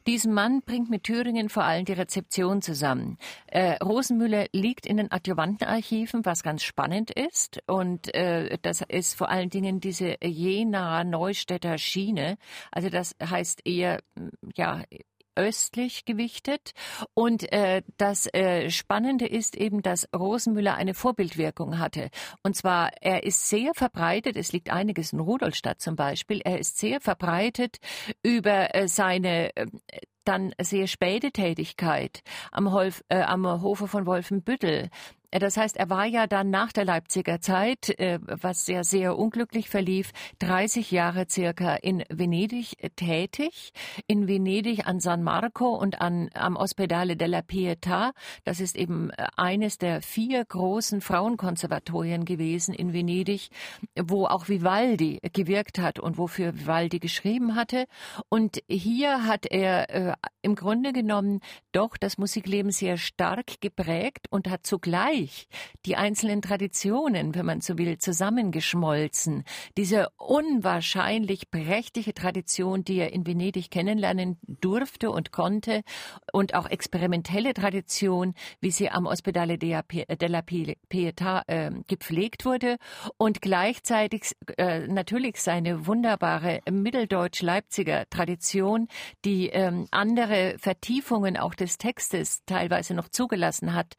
Diesen 0.07 0.33
Mann 0.33 0.61
bringt 0.61 0.89
mit 0.89 1.03
Thüringen 1.03 1.49
vor 1.49 1.63
allem 1.63 1.83
die 1.83 1.93
Rezeption 1.93 2.61
zusammen. 2.61 3.17
Äh, 3.47 3.83
Rosenmüller 3.83 4.45
liegt 4.53 4.85
in 4.85 4.97
den 4.97 5.11
Adjuvantenarchiven, 5.11 6.23
was 6.23 6.43
ganz 6.43 6.63
spannend 6.63 7.11
ist. 7.11 7.59
Und 7.67 8.13
äh, 8.13 8.57
das 8.61 8.81
ist 8.87 9.15
vor 9.15 9.29
allen 9.29 9.49
Dingen 9.49 9.81
diese 9.81 10.15
Jena-Neustädter 10.23 11.77
Schiene. 11.77 12.37
Also 12.71 12.89
das 12.89 13.15
heißt 13.21 13.65
eher, 13.65 13.99
ja, 14.55 14.83
östlich 15.35 16.05
gewichtet. 16.05 16.71
Und 17.13 17.51
äh, 17.51 17.81
das 17.97 18.27
äh, 18.33 18.69
Spannende 18.69 19.27
ist 19.27 19.55
eben, 19.55 19.81
dass 19.81 20.07
Rosenmüller 20.15 20.75
eine 20.75 20.93
Vorbildwirkung 20.93 21.79
hatte. 21.79 22.09
Und 22.43 22.55
zwar, 22.55 22.91
er 23.01 23.23
ist 23.23 23.47
sehr 23.49 23.73
verbreitet, 23.75 24.35
es 24.37 24.51
liegt 24.51 24.69
einiges 24.69 25.13
in 25.13 25.19
Rudolstadt 25.19 25.81
zum 25.81 25.95
Beispiel, 25.95 26.41
er 26.43 26.59
ist 26.59 26.77
sehr 26.77 27.01
verbreitet 27.01 27.77
über 28.23 28.75
äh, 28.75 28.87
seine 28.87 29.55
äh, 29.55 29.67
dann 30.25 30.53
sehr 30.59 30.87
späte 30.87 31.31
Tätigkeit 31.31 32.21
am, 32.51 32.71
Holf, 32.71 33.03
äh, 33.09 33.21
am 33.21 33.61
Hofe 33.61 33.87
von 33.87 34.05
Wolfenbüttel 34.05 34.89
das 35.31 35.57
heißt, 35.57 35.77
er 35.77 35.89
war 35.89 36.05
ja 36.05 36.27
dann 36.27 36.49
nach 36.49 36.71
der 36.71 36.85
Leipziger 36.85 37.41
Zeit, 37.41 37.89
äh, 37.99 38.19
was 38.21 38.65
sehr, 38.65 38.83
sehr 38.83 39.17
unglücklich 39.17 39.69
verlief, 39.69 40.11
30 40.39 40.91
Jahre 40.91 41.25
circa 41.29 41.75
in 41.75 42.03
Venedig 42.09 42.83
äh, 42.83 42.89
tätig. 42.89 43.71
In 44.07 44.27
Venedig 44.27 44.87
an 44.87 44.99
San 44.99 45.23
Marco 45.23 45.75
und 45.75 46.01
an, 46.01 46.29
am 46.33 46.55
Ospedale 46.55 47.15
della 47.15 47.39
Pietà. 47.39 48.11
Das 48.43 48.59
ist 48.59 48.75
eben 48.75 49.11
eines 49.35 49.77
der 49.77 50.01
vier 50.01 50.43
großen 50.45 51.01
Frauenkonservatorien 51.01 52.25
gewesen 52.25 52.73
in 52.73 52.93
Venedig, 52.93 53.49
wo 53.99 54.25
auch 54.25 54.49
Vivaldi 54.49 55.19
gewirkt 55.33 55.79
hat 55.79 55.99
und 55.99 56.17
wofür 56.17 56.57
Vivaldi 56.57 56.99
geschrieben 56.99 57.55
hatte. 57.55 57.85
Und 58.29 58.61
hier 58.67 59.25
hat 59.25 59.45
er 59.45 59.89
äh, 59.89 60.13
im 60.41 60.55
Grunde 60.55 60.93
genommen 60.93 61.39
doch 61.71 61.97
das 61.97 62.17
Musikleben 62.17 62.71
sehr 62.71 62.97
stark 62.97 63.61
geprägt 63.61 64.27
und 64.29 64.49
hat 64.49 64.65
zugleich 64.65 65.14
sich 65.15 65.47
die 65.85 65.95
einzelnen 65.95 66.41
Traditionen, 66.41 67.35
wenn 67.35 67.45
man 67.45 67.61
so 67.61 67.77
will, 67.77 67.97
zusammengeschmolzen. 67.97 69.43
Diese 69.77 70.09
unwahrscheinlich 70.17 71.51
prächtige 71.51 72.13
Tradition, 72.13 72.83
die 72.83 72.97
er 72.97 73.13
in 73.13 73.25
Venedig 73.27 73.69
kennenlernen 73.69 74.37
durfte 74.47 75.11
und 75.11 75.31
konnte 75.31 75.83
und 76.33 76.55
auch 76.55 76.67
experimentelle 76.67 77.53
Tradition, 77.53 78.33
wie 78.61 78.71
sie 78.71 78.89
am 78.89 79.05
Ospedale 79.05 79.57
della 79.57 79.81
Pietà 79.81 81.43
äh, 81.47 81.71
gepflegt 81.87 82.45
wurde 82.45 82.77
und 83.17 83.41
gleichzeitig 83.41 84.35
äh, 84.57 84.87
natürlich 84.87 85.39
seine 85.41 85.85
wunderbare 85.85 86.61
Mitteldeutsch-Leipziger 86.69 88.09
Tradition, 88.09 88.87
die 89.23 89.49
ähm, 89.49 89.87
andere 89.91 90.55
Vertiefungen 90.57 91.37
auch 91.37 91.53
des 91.53 91.77
Textes 91.77 92.43
teilweise 92.45 92.95
noch 92.95 93.09
zugelassen 93.09 93.73
hat, 93.73 93.95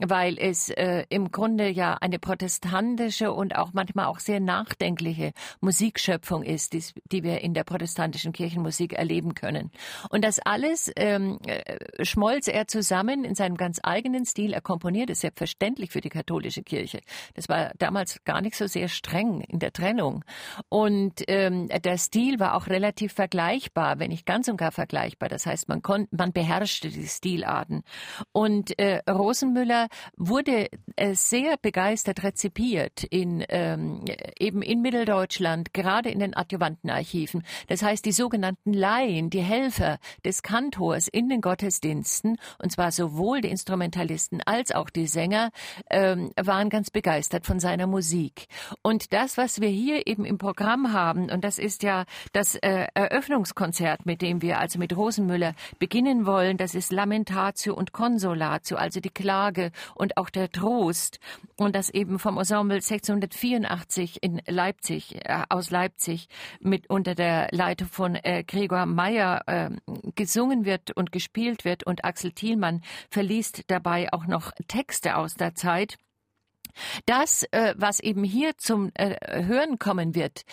weil 0.00 0.38
es 0.38 0.59
äh, 0.68 1.06
im 1.08 1.32
Grunde 1.32 1.68
ja 1.68 1.96
eine 2.00 2.18
protestantische 2.18 3.32
und 3.32 3.56
auch 3.56 3.72
manchmal 3.72 4.06
auch 4.06 4.18
sehr 4.18 4.40
nachdenkliche 4.40 5.32
Musikschöpfung 5.60 6.42
ist, 6.42 6.74
die, 6.74 6.84
die 7.10 7.22
wir 7.22 7.40
in 7.40 7.54
der 7.54 7.64
protestantischen 7.64 8.32
Kirchenmusik 8.32 8.92
erleben 8.92 9.34
können. 9.34 9.70
Und 10.10 10.22
das 10.24 10.38
alles 10.40 10.92
ähm, 10.96 11.38
äh, 11.46 12.04
schmolz 12.04 12.48
er 12.48 12.68
zusammen 12.68 13.24
in 13.24 13.34
seinem 13.34 13.56
ganz 13.56 13.80
eigenen 13.82 14.26
Stil. 14.26 14.52
Er 14.52 14.60
komponierte 14.60 15.14
selbstverständlich 15.14 15.90
für 15.90 16.00
die 16.00 16.10
katholische 16.10 16.62
Kirche. 16.62 17.00
Das 17.34 17.48
war 17.48 17.72
damals 17.78 18.22
gar 18.24 18.40
nicht 18.40 18.56
so 18.56 18.66
sehr 18.66 18.88
streng 18.88 19.40
in 19.42 19.58
der 19.58 19.72
Trennung. 19.72 20.24
Und 20.68 21.22
ähm, 21.28 21.68
der 21.68 21.98
Stil 21.98 22.38
war 22.38 22.54
auch 22.54 22.66
relativ 22.66 23.12
vergleichbar, 23.12 23.98
wenn 23.98 24.10
nicht 24.10 24.26
ganz 24.26 24.48
und 24.48 24.56
gar 24.56 24.72
vergleichbar. 24.72 25.28
Das 25.28 25.46
heißt, 25.46 25.68
man, 25.68 25.80
man 26.10 26.32
beherrschte 26.32 26.88
die 26.88 27.06
Stilarten. 27.06 27.82
Und 28.32 28.78
äh, 28.78 29.00
Rosenmüller 29.08 29.88
wurde 30.16 30.49
äh, 30.50 31.14
sehr 31.14 31.56
begeistert 31.56 32.22
rezipiert 32.22 33.04
in 33.04 33.44
ähm, 33.48 34.04
eben 34.38 34.62
in 34.62 34.82
Mitteldeutschland, 34.82 35.72
gerade 35.72 36.10
in 36.10 36.18
den 36.18 36.36
Adjuvantenarchiven. 36.36 37.44
Das 37.68 37.82
heißt, 37.82 38.04
die 38.04 38.12
sogenannten 38.12 38.72
Laien, 38.72 39.30
die 39.30 39.40
Helfer 39.40 39.98
des 40.24 40.42
Kantors 40.42 41.08
in 41.08 41.28
den 41.28 41.40
Gottesdiensten, 41.40 42.36
und 42.62 42.72
zwar 42.72 42.92
sowohl 42.92 43.40
die 43.40 43.48
Instrumentalisten 43.48 44.42
als 44.42 44.72
auch 44.72 44.90
die 44.90 45.06
Sänger, 45.06 45.50
ähm, 45.90 46.32
waren 46.36 46.70
ganz 46.70 46.90
begeistert 46.90 47.46
von 47.46 47.60
seiner 47.60 47.86
Musik. 47.86 48.46
Und 48.82 49.12
das, 49.12 49.36
was 49.36 49.60
wir 49.60 49.68
hier 49.68 50.06
eben 50.06 50.24
im 50.24 50.38
Programm 50.38 50.92
haben, 50.92 51.30
und 51.30 51.44
das 51.44 51.58
ist 51.58 51.82
ja 51.82 52.04
das 52.32 52.54
äh, 52.56 52.86
Eröffnungskonzert, 52.94 54.06
mit 54.06 54.22
dem 54.22 54.42
wir 54.42 54.58
also 54.58 54.78
mit 54.78 54.96
Rosenmüller 54.96 55.54
beginnen 55.78 56.26
wollen, 56.26 56.56
das 56.56 56.74
ist 56.74 56.92
Lamentatio 56.92 57.74
und 57.74 57.92
Consolatio, 57.92 58.76
also 58.76 59.00
die 59.00 59.10
Klage 59.10 59.72
und 59.94 60.16
auch 60.16 60.30
der 60.30 60.39
Trost 60.48 61.18
und 61.56 61.74
das 61.74 61.90
eben 61.90 62.18
vom 62.18 62.38
Ensemble 62.38 62.76
1684 62.76 64.22
in 64.22 64.40
Leipzig, 64.46 65.16
äh, 65.24 65.42
aus 65.48 65.70
Leipzig 65.70 66.28
mit 66.60 66.88
unter 66.88 67.14
der 67.14 67.48
Leitung 67.50 67.88
von 67.88 68.14
äh, 68.14 68.44
Gregor 68.44 68.86
Meyer 68.86 69.42
äh, 69.46 69.70
gesungen 70.14 70.64
wird 70.64 70.90
und 70.92 71.12
gespielt 71.12 71.64
wird 71.64 71.84
und 71.84 72.04
Axel 72.04 72.32
Thielmann 72.32 72.82
verliest 73.10 73.70
dabei 73.70 74.12
auch 74.12 74.26
noch 74.26 74.52
Texte 74.68 75.16
aus 75.16 75.34
der 75.34 75.54
Zeit. 75.54 75.98
Das, 77.06 77.44
äh, 77.50 77.74
was 77.76 78.00
eben 78.00 78.24
hier 78.24 78.56
zum 78.56 78.90
äh, 78.94 79.44
Hören 79.44 79.78
kommen 79.78 80.14
wird, 80.14 80.44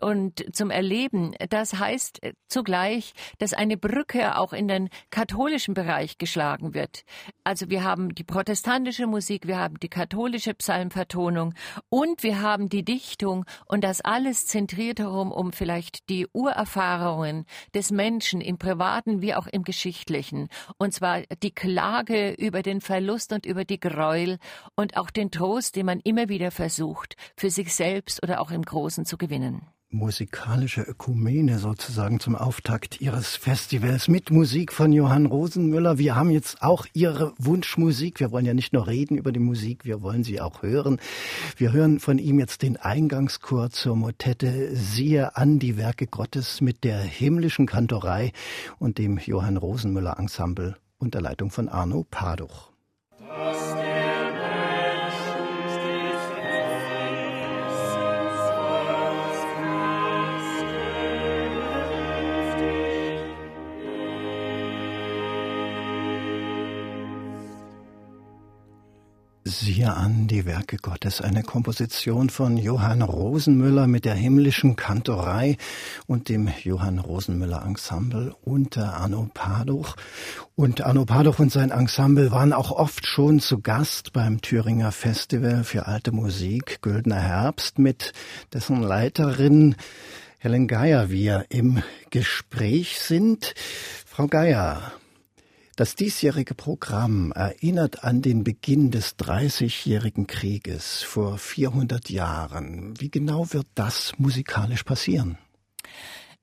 und 0.00 0.44
zum 0.54 0.70
Erleben. 0.70 1.34
Das 1.50 1.74
heißt 1.74 2.20
zugleich, 2.48 3.12
dass 3.38 3.52
eine 3.52 3.76
Brücke 3.76 4.36
auch 4.38 4.52
in 4.52 4.68
den 4.68 4.88
katholischen 5.10 5.74
Bereich 5.74 6.18
geschlagen 6.18 6.74
wird. 6.74 7.04
Also 7.42 7.68
wir 7.70 7.84
haben 7.84 8.14
die 8.14 8.24
protestantische 8.24 9.06
Musik, 9.06 9.46
wir 9.46 9.58
haben 9.58 9.78
die 9.80 9.88
katholische 9.88 10.54
Psalmvertonung 10.54 11.54
und 11.88 12.22
wir 12.22 12.40
haben 12.40 12.68
die 12.68 12.84
Dichtung 12.84 13.44
und 13.66 13.84
das 13.84 14.00
alles 14.00 14.46
zentriert 14.46 15.00
herum 15.00 15.32
um 15.32 15.52
vielleicht 15.52 16.08
die 16.08 16.26
Urerfahrungen 16.32 17.44
des 17.74 17.90
Menschen 17.90 18.40
im 18.40 18.58
privaten 18.58 19.20
wie 19.20 19.34
auch 19.34 19.46
im 19.46 19.64
geschichtlichen. 19.64 20.48
Und 20.78 20.94
zwar 20.94 21.22
die 21.42 21.52
Klage 21.52 22.32
über 22.32 22.62
den 22.62 22.80
Verlust 22.80 23.32
und 23.32 23.46
über 23.46 23.64
die 23.64 23.80
Gräuel 23.80 24.38
und 24.76 24.96
auch 24.96 25.10
den 25.10 25.30
Trost, 25.30 25.76
den 25.76 25.86
man 25.86 26.00
immer 26.00 26.28
wieder 26.28 26.50
versucht, 26.50 27.16
für 27.36 27.50
sich 27.50 27.74
selbst 27.74 28.22
oder 28.22 28.40
auch 28.40 28.50
im 28.50 28.62
Großen 28.62 29.04
zu 29.04 29.16
gewinnen 29.16 29.66
musikalische 29.94 30.82
Ökumene 30.82 31.58
sozusagen 31.58 32.20
zum 32.20 32.34
Auftakt 32.34 33.00
Ihres 33.00 33.36
Festivals 33.36 34.08
mit 34.08 34.30
Musik 34.30 34.72
von 34.72 34.92
Johann 34.92 35.26
Rosenmüller. 35.26 35.98
Wir 35.98 36.16
haben 36.16 36.30
jetzt 36.30 36.60
auch 36.62 36.86
Ihre 36.92 37.32
Wunschmusik. 37.38 38.20
Wir 38.20 38.32
wollen 38.32 38.44
ja 38.44 38.54
nicht 38.54 38.72
nur 38.72 38.86
reden 38.86 39.16
über 39.16 39.32
die 39.32 39.40
Musik, 39.40 39.84
wir 39.84 40.02
wollen 40.02 40.24
sie 40.24 40.40
auch 40.40 40.62
hören. 40.62 40.98
Wir 41.56 41.72
hören 41.72 42.00
von 42.00 42.18
ihm 42.18 42.38
jetzt 42.38 42.62
den 42.62 42.76
Eingangschor 42.76 43.70
zur 43.70 43.96
Motette 43.96 44.74
Siehe 44.74 45.36
an 45.36 45.58
die 45.58 45.76
Werke 45.76 46.06
Gottes 46.06 46.60
mit 46.60 46.84
der 46.84 46.98
himmlischen 46.98 47.66
Kantorei 47.66 48.32
und 48.78 48.98
dem 48.98 49.18
Johann 49.18 49.56
Rosenmüller 49.56 50.18
Ensemble 50.18 50.76
unter 50.98 51.20
Leitung 51.20 51.50
von 51.50 51.68
Arno 51.68 52.04
Paduch. 52.10 52.72
Siehe 69.46 69.92
an 69.92 70.26
die 70.26 70.46
Werke 70.46 70.78
Gottes, 70.78 71.20
eine 71.20 71.42
Komposition 71.42 72.30
von 72.30 72.56
Johann 72.56 73.02
Rosenmüller 73.02 73.86
mit 73.86 74.06
der 74.06 74.14
himmlischen 74.14 74.74
Kantorei 74.74 75.58
und 76.06 76.30
dem 76.30 76.48
Johann 76.62 76.98
Rosenmüller 76.98 77.62
Ensemble 77.62 78.34
unter 78.40 78.94
Arno 78.94 79.28
Paduch. 79.34 79.96
Und 80.56 80.80
Arno 80.80 81.04
Paduch 81.04 81.40
und 81.40 81.52
sein 81.52 81.72
Ensemble 81.72 82.30
waren 82.30 82.54
auch 82.54 82.70
oft 82.70 83.06
schon 83.06 83.38
zu 83.38 83.60
Gast 83.60 84.14
beim 84.14 84.40
Thüringer 84.40 84.92
Festival 84.92 85.62
für 85.62 85.86
alte 85.88 86.10
Musik 86.10 86.80
Güldner 86.80 87.20
Herbst 87.20 87.78
mit 87.78 88.14
dessen 88.54 88.80
Leiterin 88.80 89.76
Helen 90.38 90.68
Geier 90.68 91.10
wir 91.10 91.44
im 91.50 91.82
Gespräch 92.08 92.98
sind. 92.98 93.54
Frau 94.06 94.26
Geier, 94.26 94.94
das 95.76 95.94
diesjährige 95.94 96.54
Programm 96.54 97.32
erinnert 97.32 98.04
an 98.04 98.22
den 98.22 98.44
Beginn 98.44 98.90
des 98.90 99.16
Dreißigjährigen 99.16 100.26
Krieges 100.26 101.02
vor 101.02 101.38
400 101.38 102.10
Jahren. 102.10 102.94
Wie 103.00 103.10
genau 103.10 103.52
wird 103.52 103.66
das 103.74 104.18
musikalisch 104.18 104.84
passieren? 104.84 105.38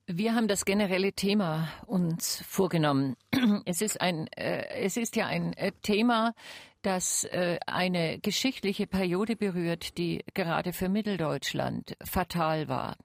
Wir 0.07 0.35
haben 0.35 0.47
das 0.47 0.65
generelle 0.65 1.13
Thema 1.13 1.69
uns 1.85 2.43
vorgenommen. 2.47 3.15
Es 3.65 3.81
ist 3.81 4.01
ein, 4.01 4.27
äh, 4.35 4.65
es 4.81 4.97
ist 4.97 5.15
ja 5.15 5.27
ein 5.27 5.53
äh, 5.53 5.71
Thema, 5.81 6.33
das 6.81 7.23
äh, 7.25 7.59
eine 7.67 8.19
geschichtliche 8.19 8.87
Periode 8.87 9.35
berührt, 9.35 9.97
die 9.97 10.23
gerade 10.33 10.73
für 10.73 10.89
Mitteldeutschland 10.89 11.95
fatal 12.03 12.67
war. 12.67 12.97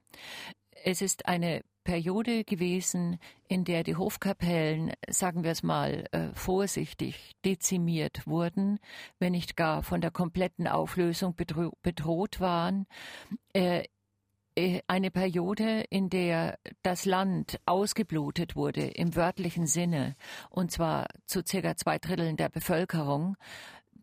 Es 0.83 1.01
ist 1.01 1.27
eine 1.27 1.61
Periode 1.87 2.43
gewesen, 2.43 3.17
in 3.47 3.63
der 3.63 3.85
die 3.85 3.95
Hofkapellen, 3.95 4.91
sagen 5.09 5.45
wir 5.45 5.51
es 5.51 5.63
mal 5.63 6.03
äh, 6.11 6.33
vorsichtig, 6.33 7.31
dezimiert 7.45 8.27
wurden, 8.27 8.79
wenn 9.19 9.31
nicht 9.31 9.55
gar 9.55 9.83
von 9.83 10.01
der 10.01 10.11
kompletten 10.11 10.67
Auflösung 10.67 11.33
bedro 11.33 11.71
bedroht 11.83 12.41
waren. 12.41 12.87
Äh, 13.53 13.85
äh, 14.57 14.81
eine 14.87 15.11
Periode, 15.11 15.85
in 15.89 16.09
der 16.09 16.59
das 16.83 17.05
Land 17.05 17.57
ausgeblutet 17.65 18.57
wurde 18.57 18.85
im 18.87 19.15
wörtlichen 19.15 19.65
Sinne, 19.65 20.17
und 20.49 20.71
zwar 20.71 21.07
zu 21.25 21.41
circa 21.45 21.77
zwei 21.77 21.99
Dritteln 21.99 22.35
der 22.35 22.49
Bevölkerung 22.49 23.37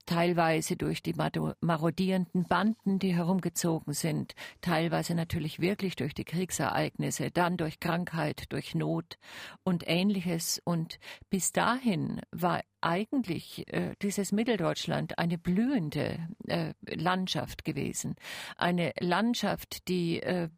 teilweise 0.07 0.77
durch 0.77 1.03
die 1.03 1.15
marodierenden 1.15 2.45
Banden, 2.45 2.99
die 2.99 3.15
herumgezogen 3.15 3.93
sind, 3.93 4.35
teilweise 4.61 5.15
natürlich 5.15 5.61
wirklich 5.61 5.97
durch 5.97 6.15
die 6.15 6.25
Kriegsereignisse, 6.25 7.31
dann 7.31 7.57
durch 7.57 7.81
Krankheit, 7.81 8.53
durch 8.53 8.75
Not 8.75 9.19
und 9.63 9.85
ähnliches. 9.87 10.61
Und 10.65 10.99
bis 11.31 11.53
dahin 11.53 12.21
war 12.31 12.63
eigentlich 12.81 13.67
äh, 13.73 13.95
dieses 14.03 14.31
Mitteldeutschland 14.31 15.19
eine 15.19 15.39
blühende 15.39 16.19
äh, 16.47 16.75
Landschaft 16.87 17.65
gewesen. 17.65 18.15
Eine 18.57 18.93
Landschaft, 19.01 19.89
die 19.89 20.23
äh, 20.23 20.49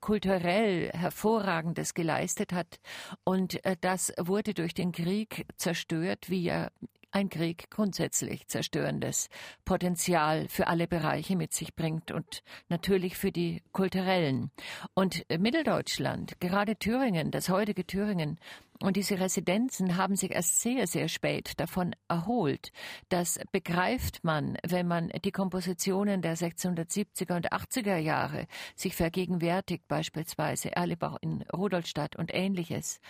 kulturell 0.00 0.90
hervorragendes 0.90 1.94
geleistet 1.94 2.52
hat. 2.52 2.80
Und 3.24 3.64
äh, 3.64 3.76
das 3.80 4.12
wurde 4.18 4.52
durch 4.52 4.74
den 4.74 4.92
Krieg 4.92 5.46
zerstört, 5.56 6.28
wie 6.28 6.42
ja 6.42 6.70
ein 7.10 7.28
Krieg 7.30 7.70
grundsätzlich 7.70 8.46
zerstörendes 8.48 9.28
Potenzial 9.64 10.46
für 10.48 10.66
alle 10.66 10.86
Bereiche 10.86 11.36
mit 11.36 11.52
sich 11.52 11.74
bringt 11.74 12.10
und 12.10 12.42
natürlich 12.68 13.16
für 13.16 13.32
die 13.32 13.62
kulturellen. 13.72 14.50
Und 14.94 15.24
Mitteldeutschland, 15.30 16.40
gerade 16.40 16.76
Thüringen, 16.76 17.30
das 17.30 17.48
heutige 17.48 17.86
Thüringen, 17.86 18.38
und 18.80 18.96
diese 18.96 19.18
Residenzen 19.18 19.96
haben 19.96 20.14
sich 20.14 20.30
erst 20.30 20.60
sehr, 20.60 20.86
sehr 20.86 21.08
spät 21.08 21.58
davon 21.58 21.96
erholt. 22.06 22.70
Das 23.08 23.40
begreift 23.50 24.22
man, 24.22 24.56
wenn 24.62 24.86
man 24.86 25.08
die 25.24 25.32
Kompositionen 25.32 26.22
der 26.22 26.36
1670er 26.36 27.34
und 27.34 27.52
80er 27.52 27.96
Jahre 27.96 28.46
sich 28.76 28.94
vergegenwärtigt, 28.94 29.88
beispielsweise 29.88 30.76
Erlebach 30.76 31.16
in 31.22 31.42
Rudolstadt 31.52 32.14
und 32.14 32.32
ähnliches. 32.32 33.00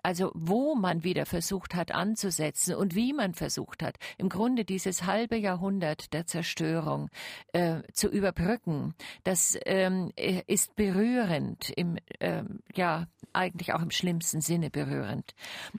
Also 0.00 0.30
wo 0.34 0.76
man 0.76 1.02
wieder 1.02 1.26
versucht 1.26 1.74
hat 1.74 1.90
anzusetzen 1.90 2.76
und 2.76 2.94
wie 2.94 3.12
man 3.12 3.34
versucht 3.34 3.82
hat, 3.82 3.96
im 4.18 4.28
Grunde 4.28 4.64
dieses 4.64 5.06
halbe 5.06 5.36
Jahrhundert 5.36 6.12
der 6.12 6.26
Zerstörung 6.26 7.10
äh, 7.52 7.82
zu 7.92 8.08
überbrücken, 8.08 8.94
das 9.24 9.58
ähm, 9.64 10.12
ist 10.14 10.76
berührend, 10.76 11.70
im, 11.70 11.96
äh, 12.20 12.44
ja, 12.76 13.08
eigentlich 13.32 13.74
auch 13.74 13.82
im 13.82 13.90
schlimmsten 13.90 14.40
Sinne 14.40 14.70
berührend 14.70 15.15
spannend. 15.16 15.34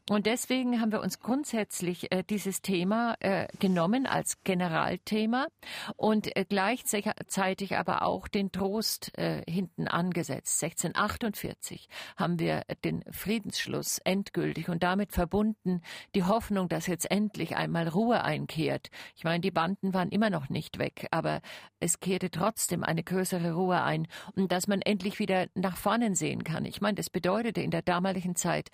Und 0.09 0.25
deswegen 0.25 0.81
haben 0.81 0.91
wir 0.91 1.01
uns 1.01 1.19
grundsätzlich 1.19 2.11
äh, 2.11 2.23
dieses 2.23 2.61
Thema 2.61 3.15
äh, 3.19 3.47
genommen 3.59 4.05
als 4.05 4.43
Generalthema 4.43 5.47
und 5.95 6.35
äh, 6.35 6.45
gleichzeitig 6.47 7.77
aber 7.77 8.03
auch 8.03 8.27
den 8.27 8.51
Trost 8.51 9.17
äh, 9.17 9.43
hinten 9.49 9.87
angesetzt. 9.87 10.63
1648 10.63 11.87
haben 12.15 12.39
wir 12.39 12.63
den 12.83 13.03
Friedensschluss 13.11 13.99
endgültig 13.99 14.69
und 14.69 14.83
damit 14.83 15.11
verbunden 15.11 15.81
die 16.15 16.23
Hoffnung, 16.23 16.69
dass 16.69 16.87
jetzt 16.87 17.09
endlich 17.09 17.55
einmal 17.55 17.87
Ruhe 17.87 18.23
einkehrt. 18.23 18.89
Ich 19.15 19.23
meine, 19.23 19.41
die 19.41 19.51
Banden 19.51 19.93
waren 19.93 20.09
immer 20.09 20.29
noch 20.29 20.49
nicht 20.49 20.79
weg, 20.79 21.07
aber 21.11 21.41
es 21.79 21.99
kehrte 21.99 22.31
trotzdem 22.31 22.83
eine 22.83 23.03
größere 23.03 23.53
Ruhe 23.53 23.81
ein 23.83 24.07
und 24.35 24.51
dass 24.51 24.67
man 24.67 24.81
endlich 24.81 25.19
wieder 25.19 25.47
nach 25.55 25.77
vorne 25.77 26.15
sehen 26.15 26.43
kann. 26.43 26.65
Ich 26.65 26.81
meine, 26.81 26.95
das 26.95 27.09
bedeutete 27.09 27.61
in 27.61 27.71
der 27.71 27.81
damaligen 27.81 28.35
Zeit 28.35 28.69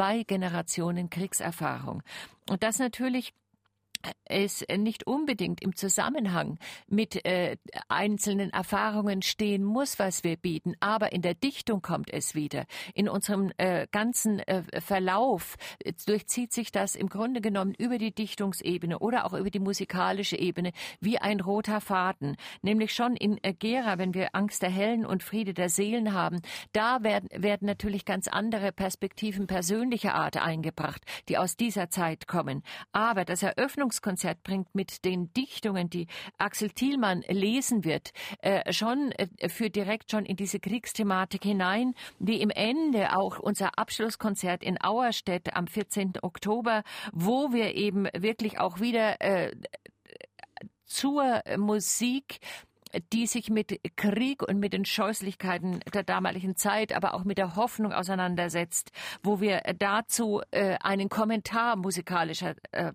zwei 0.00 0.22
Generationen 0.22 1.10
Kriegserfahrung. 1.10 2.02
Und 2.48 2.62
das 2.62 2.78
natürlich 2.78 3.34
es 4.24 4.64
nicht 4.76 5.06
unbedingt 5.06 5.62
im 5.62 5.74
Zusammenhang 5.76 6.58
mit 6.86 7.24
äh, 7.24 7.56
einzelnen 7.88 8.50
Erfahrungen 8.50 9.22
stehen 9.22 9.64
muss, 9.64 9.98
was 9.98 10.24
wir 10.24 10.36
bieten, 10.36 10.74
aber 10.80 11.12
in 11.12 11.22
der 11.22 11.34
Dichtung 11.34 11.82
kommt 11.82 12.12
es 12.12 12.34
wieder. 12.34 12.64
In 12.94 13.08
unserem 13.08 13.52
äh, 13.56 13.86
ganzen 13.90 14.38
äh, 14.40 14.62
Verlauf 14.80 15.56
durchzieht 16.06 16.52
sich 16.52 16.72
das 16.72 16.94
im 16.94 17.08
Grunde 17.08 17.40
genommen 17.40 17.74
über 17.76 17.98
die 17.98 18.14
Dichtungsebene 18.14 18.98
oder 18.98 19.26
auch 19.26 19.32
über 19.32 19.50
die 19.50 19.58
musikalische 19.58 20.38
Ebene 20.38 20.72
wie 21.00 21.18
ein 21.18 21.40
roter 21.40 21.80
Faden. 21.80 22.36
Nämlich 22.62 22.94
schon 22.94 23.16
in 23.16 23.38
äh, 23.42 23.52
Gera, 23.52 23.98
wenn 23.98 24.14
wir 24.14 24.34
Angst 24.34 24.62
der 24.62 24.70
Hellen 24.70 25.04
und 25.04 25.22
Friede 25.22 25.54
der 25.54 25.68
Seelen 25.68 26.12
haben, 26.14 26.40
da 26.72 27.02
werden, 27.02 27.28
werden 27.32 27.66
natürlich 27.66 28.04
ganz 28.04 28.28
andere 28.28 28.72
Perspektiven 28.72 29.46
persönlicher 29.46 30.14
Art 30.14 30.36
eingebracht, 30.36 31.02
die 31.28 31.36
aus 31.36 31.56
dieser 31.56 31.90
Zeit 31.90 32.26
kommen. 32.26 32.62
Aber 32.92 33.24
das 33.24 33.42
Eröffnungs 33.42 33.89
Eröffnungskonzert 33.90 34.42
bringt 34.44 34.74
mit 34.74 35.04
den 35.04 35.32
Dichtungen, 35.32 35.90
die 35.90 36.06
Axel 36.38 36.70
Thielmann 36.70 37.22
lesen 37.28 37.84
wird, 37.84 38.12
äh, 38.40 38.72
schon 38.72 39.12
äh, 39.12 39.48
führt 39.48 39.74
direkt 39.74 40.10
schon 40.12 40.24
in 40.24 40.36
diese 40.36 40.60
Kriegsthematik 40.60 41.42
hinein, 41.42 41.94
wie 42.18 42.40
im 42.40 42.50
Ende 42.50 43.16
auch 43.16 43.38
unser 43.40 43.78
Abschlusskonzert 43.78 44.62
in 44.62 44.80
Auerstedt 44.80 45.56
am 45.56 45.66
14. 45.66 46.12
Oktober, 46.22 46.84
wo 47.12 47.52
wir 47.52 47.74
eben 47.74 48.06
wirklich 48.16 48.60
auch 48.60 48.80
wieder 48.80 49.20
äh, 49.20 49.56
zur 50.86 51.42
Musik 51.56 52.38
die 53.12 53.26
sich 53.26 53.50
mit 53.50 53.80
Krieg 53.96 54.42
und 54.42 54.58
mit 54.58 54.72
den 54.72 54.84
Scheußlichkeiten 54.84 55.80
der 55.92 56.02
damaligen 56.02 56.56
Zeit, 56.56 56.92
aber 56.94 57.14
auch 57.14 57.24
mit 57.24 57.38
der 57.38 57.56
Hoffnung 57.56 57.92
auseinandersetzt, 57.92 58.90
wo 59.22 59.40
wir 59.40 59.62
dazu 59.78 60.42
äh, 60.50 60.76
einen 60.80 61.08
Kommentar 61.08 61.76
musikalischer 61.76 62.54
äh, 62.72 62.92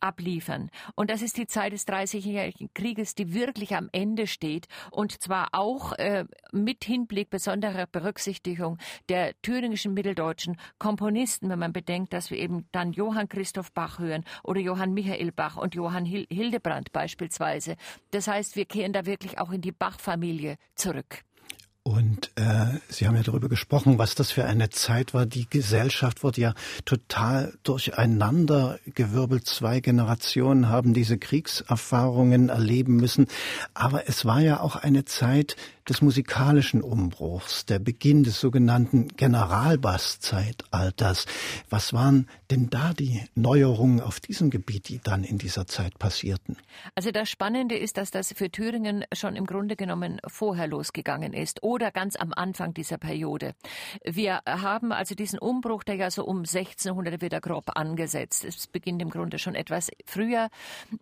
abliefern. 0.00 0.70
Und 0.94 1.10
das 1.10 1.22
ist 1.22 1.36
die 1.36 1.46
Zeit 1.46 1.72
des 1.72 1.84
Dreißigjährigen 1.84 2.70
Krieges, 2.74 3.14
die 3.14 3.34
wirklich 3.34 3.74
am 3.74 3.88
Ende 3.92 4.26
steht 4.26 4.66
und 4.90 5.20
zwar 5.20 5.48
auch 5.52 5.92
äh, 5.92 6.24
mit 6.52 6.84
Hinblick 6.84 7.30
besonderer 7.30 7.86
Berücksichtigung 7.86 8.78
der 9.08 9.34
thüringischen 9.42 9.94
mitteldeutschen 9.94 10.56
Komponisten, 10.78 11.48
wenn 11.48 11.58
man 11.58 11.72
bedenkt, 11.72 12.12
dass 12.12 12.30
wir 12.30 12.38
eben 12.38 12.66
dann 12.72 12.92
Johann 12.92 13.28
Christoph 13.28 13.72
Bach 13.72 13.98
hören 13.98 14.24
oder 14.42 14.60
Johann 14.60 14.92
Michael 14.92 15.32
Bach 15.32 15.56
und 15.56 15.74
Johann 15.74 16.04
Hildebrand 16.04 16.92
beispielsweise. 16.92 17.76
Das 18.10 18.28
heißt, 18.28 18.56
wir 18.56 18.64
kehren 18.64 18.92
da 18.92 18.99
da 19.00 19.06
wirklich 19.06 19.38
auch 19.38 19.50
in 19.50 19.60
die 19.60 19.72
Bach-Familie 19.72 20.56
zurück. 20.74 21.22
Und 21.82 22.30
äh, 22.36 22.78
Sie 22.90 23.06
haben 23.06 23.16
ja 23.16 23.22
darüber 23.22 23.48
gesprochen, 23.48 23.98
was 23.98 24.14
das 24.14 24.30
für 24.30 24.44
eine 24.44 24.68
Zeit 24.68 25.14
war. 25.14 25.24
Die 25.24 25.48
Gesellschaft 25.48 26.22
wurde 26.22 26.42
ja 26.42 26.54
total 26.84 27.54
durcheinander 27.62 28.78
gewirbelt. 28.84 29.46
Zwei 29.46 29.80
Generationen 29.80 30.68
haben 30.68 30.92
diese 30.92 31.16
Kriegserfahrungen 31.16 32.50
erleben 32.50 32.96
müssen. 32.96 33.28
Aber 33.72 34.06
es 34.08 34.26
war 34.26 34.40
ja 34.40 34.60
auch 34.60 34.76
eine 34.76 35.06
Zeit 35.06 35.56
des 35.88 36.02
musikalischen 36.02 36.82
Umbruchs, 36.82 37.64
der 37.66 37.78
Beginn 37.78 38.24
des 38.24 38.40
sogenannten 38.40 39.06
Generalbasszeitalters. 39.08 41.26
Was 41.70 41.92
waren 41.92 42.28
denn 42.50 42.70
da 42.70 42.92
die 42.92 43.22
Neuerungen 43.34 44.00
auf 44.00 44.20
diesem 44.20 44.50
Gebiet, 44.50 44.88
die 44.88 45.00
dann 45.02 45.24
in 45.24 45.38
dieser 45.38 45.66
Zeit 45.66 45.98
passierten? 45.98 46.56
Also 46.94 47.10
das 47.10 47.28
Spannende 47.30 47.76
ist, 47.76 47.96
dass 47.96 48.10
das 48.10 48.32
für 48.32 48.50
Thüringen 48.50 49.04
schon 49.14 49.36
im 49.36 49.46
Grunde 49.46 49.76
genommen 49.76 50.20
vorher 50.26 50.66
losgegangen 50.66 51.32
ist 51.32 51.62
oder 51.62 51.90
ganz 51.90 52.16
am 52.16 52.34
Anfang 52.34 52.74
dieser 52.74 52.98
Periode. 52.98 53.54
Wir 54.04 54.40
haben 54.46 54.92
also 54.92 55.14
diesen 55.14 55.38
Umbruch, 55.38 55.84
der 55.84 55.94
ja 55.96 56.10
so 56.10 56.24
um 56.24 56.40
1600 56.40 57.22
wieder 57.22 57.40
grob 57.40 57.76
angesetzt. 57.76 58.44
Es 58.44 58.66
beginnt 58.66 59.00
im 59.02 59.10
Grunde 59.10 59.38
schon 59.38 59.54
etwas 59.54 59.90
früher, 60.04 60.48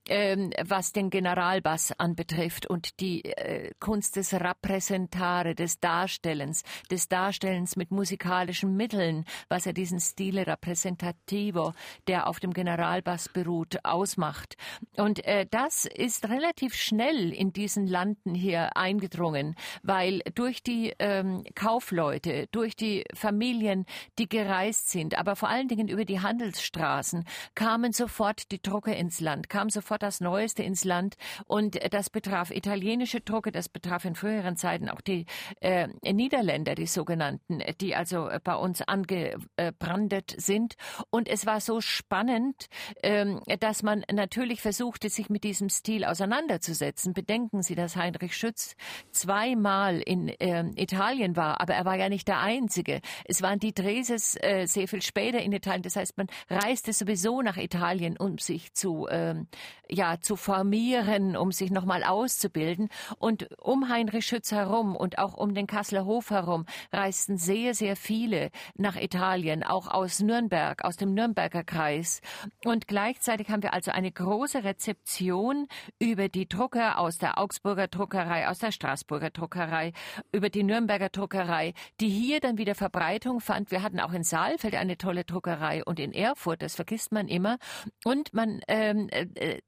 ähm, 0.09 0.51
was 0.65 0.93
den 0.93 1.11
Generalbass 1.11 1.93
anbetrifft 1.99 2.67
und 2.67 3.01
die 3.01 3.25
äh, 3.25 3.73
Kunst 3.81 4.15
des 4.17 4.35
Rapres 4.35 4.68
Präsentare, 4.69 5.55
des 5.55 5.81
Darstellens, 5.81 6.63
des 6.91 7.09
Darstellens 7.09 7.77
mit 7.77 7.91
musikalischen 7.91 8.77
Mitteln, 8.77 9.25
was 9.49 9.65
er 9.65 9.73
diesen 9.73 9.99
Stile 9.99 10.47
Rappresentativo, 10.47 11.73
der 12.07 12.27
auf 12.27 12.39
dem 12.39 12.53
Generalbass 12.53 13.31
beruht, 13.31 13.83
ausmacht. 13.83 14.59
Und 14.99 15.25
äh, 15.25 15.47
das 15.51 15.87
ist 15.87 16.29
relativ 16.29 16.75
schnell 16.75 17.33
in 17.33 17.55
diesen 17.55 17.87
Landen 17.87 18.35
hier 18.35 18.77
eingedrungen, 18.77 19.55
weil 19.83 20.21
durch 20.35 20.63
die 20.63 20.93
ähm, 20.99 21.45
Kaufleute, 21.55 22.47
durch 22.51 22.77
die 22.77 23.05
Familien, 23.15 23.87
die 24.19 24.29
gereist 24.29 24.91
sind, 24.91 25.17
aber 25.17 25.35
vor 25.35 25.49
allen 25.49 25.69
Dingen 25.69 25.89
über 25.89 26.05
die 26.05 26.21
Handelsstraßen, 26.21 27.25
kamen 27.55 27.93
sofort 27.93 28.53
die 28.53 28.61
Drucke 28.61 28.93
ins 28.93 29.21
Land, 29.21 29.49
kam 29.49 29.71
sofort 29.71 30.03
das 30.03 30.21
Neueste 30.21 30.63
ins 30.63 30.85
Land 30.85 31.17
und 31.47 31.79
das 31.91 32.11
betraf 32.11 32.51
italienische 32.51 33.23
Drucke, 33.23 33.51
das 33.51 33.71
betraf 33.71 34.05
in 34.05 34.15
früheren 34.15 34.58
Zeiten 34.59 34.89
auch 34.89 35.01
die 35.01 35.25
äh, 35.61 35.89
Niederländer, 36.03 36.75
die 36.75 36.87
sogenannten, 36.87 37.63
die 37.81 37.95
also 37.95 38.29
bei 38.45 38.55
uns 38.55 38.83
angebrandet 38.83 40.35
sind. 40.37 40.75
Und 41.11 41.29
es 41.29 41.47
war 41.47 41.61
so 41.61 41.81
spannend, 41.81 42.67
ähm, 43.03 43.41
dass 43.61 43.83
man 43.83 44.05
natürlich 44.13 44.61
versuchte, 44.61 45.09
sich 45.09 45.31
mit 45.31 45.45
diesem 45.45 45.69
Stil 45.69 46.05
auseinanderzusetzen. 46.05 47.13
Bedenken 47.13 47.63
Sie, 47.63 47.75
dass 47.75 47.97
Heinrich 47.97 48.37
Schütz 48.37 48.75
zweimal 49.11 50.01
in 50.01 50.29
äh, 50.29 50.65
Italien 50.77 51.37
war, 51.37 51.61
aber 51.61 51.75
er 51.75 51.85
war 51.85 51.97
ja 51.97 52.09
nicht 52.09 52.29
der 52.29 52.41
Einzige. 52.41 53.01
Es 53.25 53.43
waren 53.43 53.59
die 53.59 53.73
Dreses 53.73 54.37
äh, 54.41 54.67
sehr 54.67 54.89
viel 54.89 55.03
später 55.03 55.41
in 55.41 55.53
Italien. 55.53 55.83
Das 55.83 55.97
heißt, 55.97 56.17
man 56.17 56.29
reiste 56.51 56.93
sowieso 56.93 57.43
nach 57.43 57.57
Italien, 57.57 58.17
um 58.17 58.39
sich 58.39 58.73
zu, 58.75 59.07
ähm, 59.11 59.47
ja, 59.89 60.21
zu 60.21 60.37
formieren, 60.37 61.37
um 61.37 61.53
sich 61.53 61.71
nochmal 61.71 62.05
auszubilden. 62.05 62.89
Und 63.19 63.49
um 63.61 63.89
Heinrich 63.89 64.27
Schütz 64.27 64.48
Schwyz 64.49 64.53
herum 64.53 64.97
und 64.97 65.19
auch 65.19 65.35
um 65.35 65.55
den 65.55 65.67
Kasseler 65.67 66.05
Hof 66.05 66.31
herum 66.31 66.65
reisten 66.93 67.37
sehr, 67.37 67.75
sehr 67.75 67.97
viele 67.97 68.51
nach 68.77 68.97
Italien, 68.97 69.63
auch 69.63 69.89
aus 69.89 70.21
Nürnberg, 70.21 70.85
aus 70.85 70.97
dem 70.97 71.15
Nürnberger 71.15 71.65
Kreis. 71.65 72.21
Und 72.65 72.89
gleichzeitig 72.89 73.51
haben 73.51 73.63
wir 73.63 73.75
also 73.75 73.91
eine 73.91 74.11
große 74.11 74.65
Rezeption 74.65 75.67
über 75.99 76.29
die 76.29 76.49
Drucker 76.49 76.99
aus 76.99 77.19
der 77.19 77.39
Augsburger 77.39 77.89
Druckerei, 77.89 78.49
aus 78.49 78.59
der 78.59 78.73
Straßburger 78.73 79.31
Druckerei, 79.31 79.93
über 80.33 80.51
die 80.51 80.63
Nürnberger 80.63 81.11
Druckerei, 81.11 81.75
die 82.01 82.09
hier 82.09 82.41
dann 82.41 82.59
wieder 82.59 82.75
Verbreitung 82.75 83.41
fand. 83.41 83.71
Wir 83.71 83.83
hatten 83.83 84.01
auch 84.01 84.13
in 84.13 84.25
Saalfeld 84.25 84.75
eine 84.75 84.97
tolle 84.97 85.25
Druckerei 85.25 85.85
und 85.85 86.01
in 86.01 86.13
Erfurt, 86.13 86.63
das 86.63 86.77
vergisst 86.77 87.13
man 87.13 87.29
immer. 87.29 87.59
Und 88.05 88.33
man 88.33 88.61
ähm, 88.69 89.09
äh, 89.11 89.61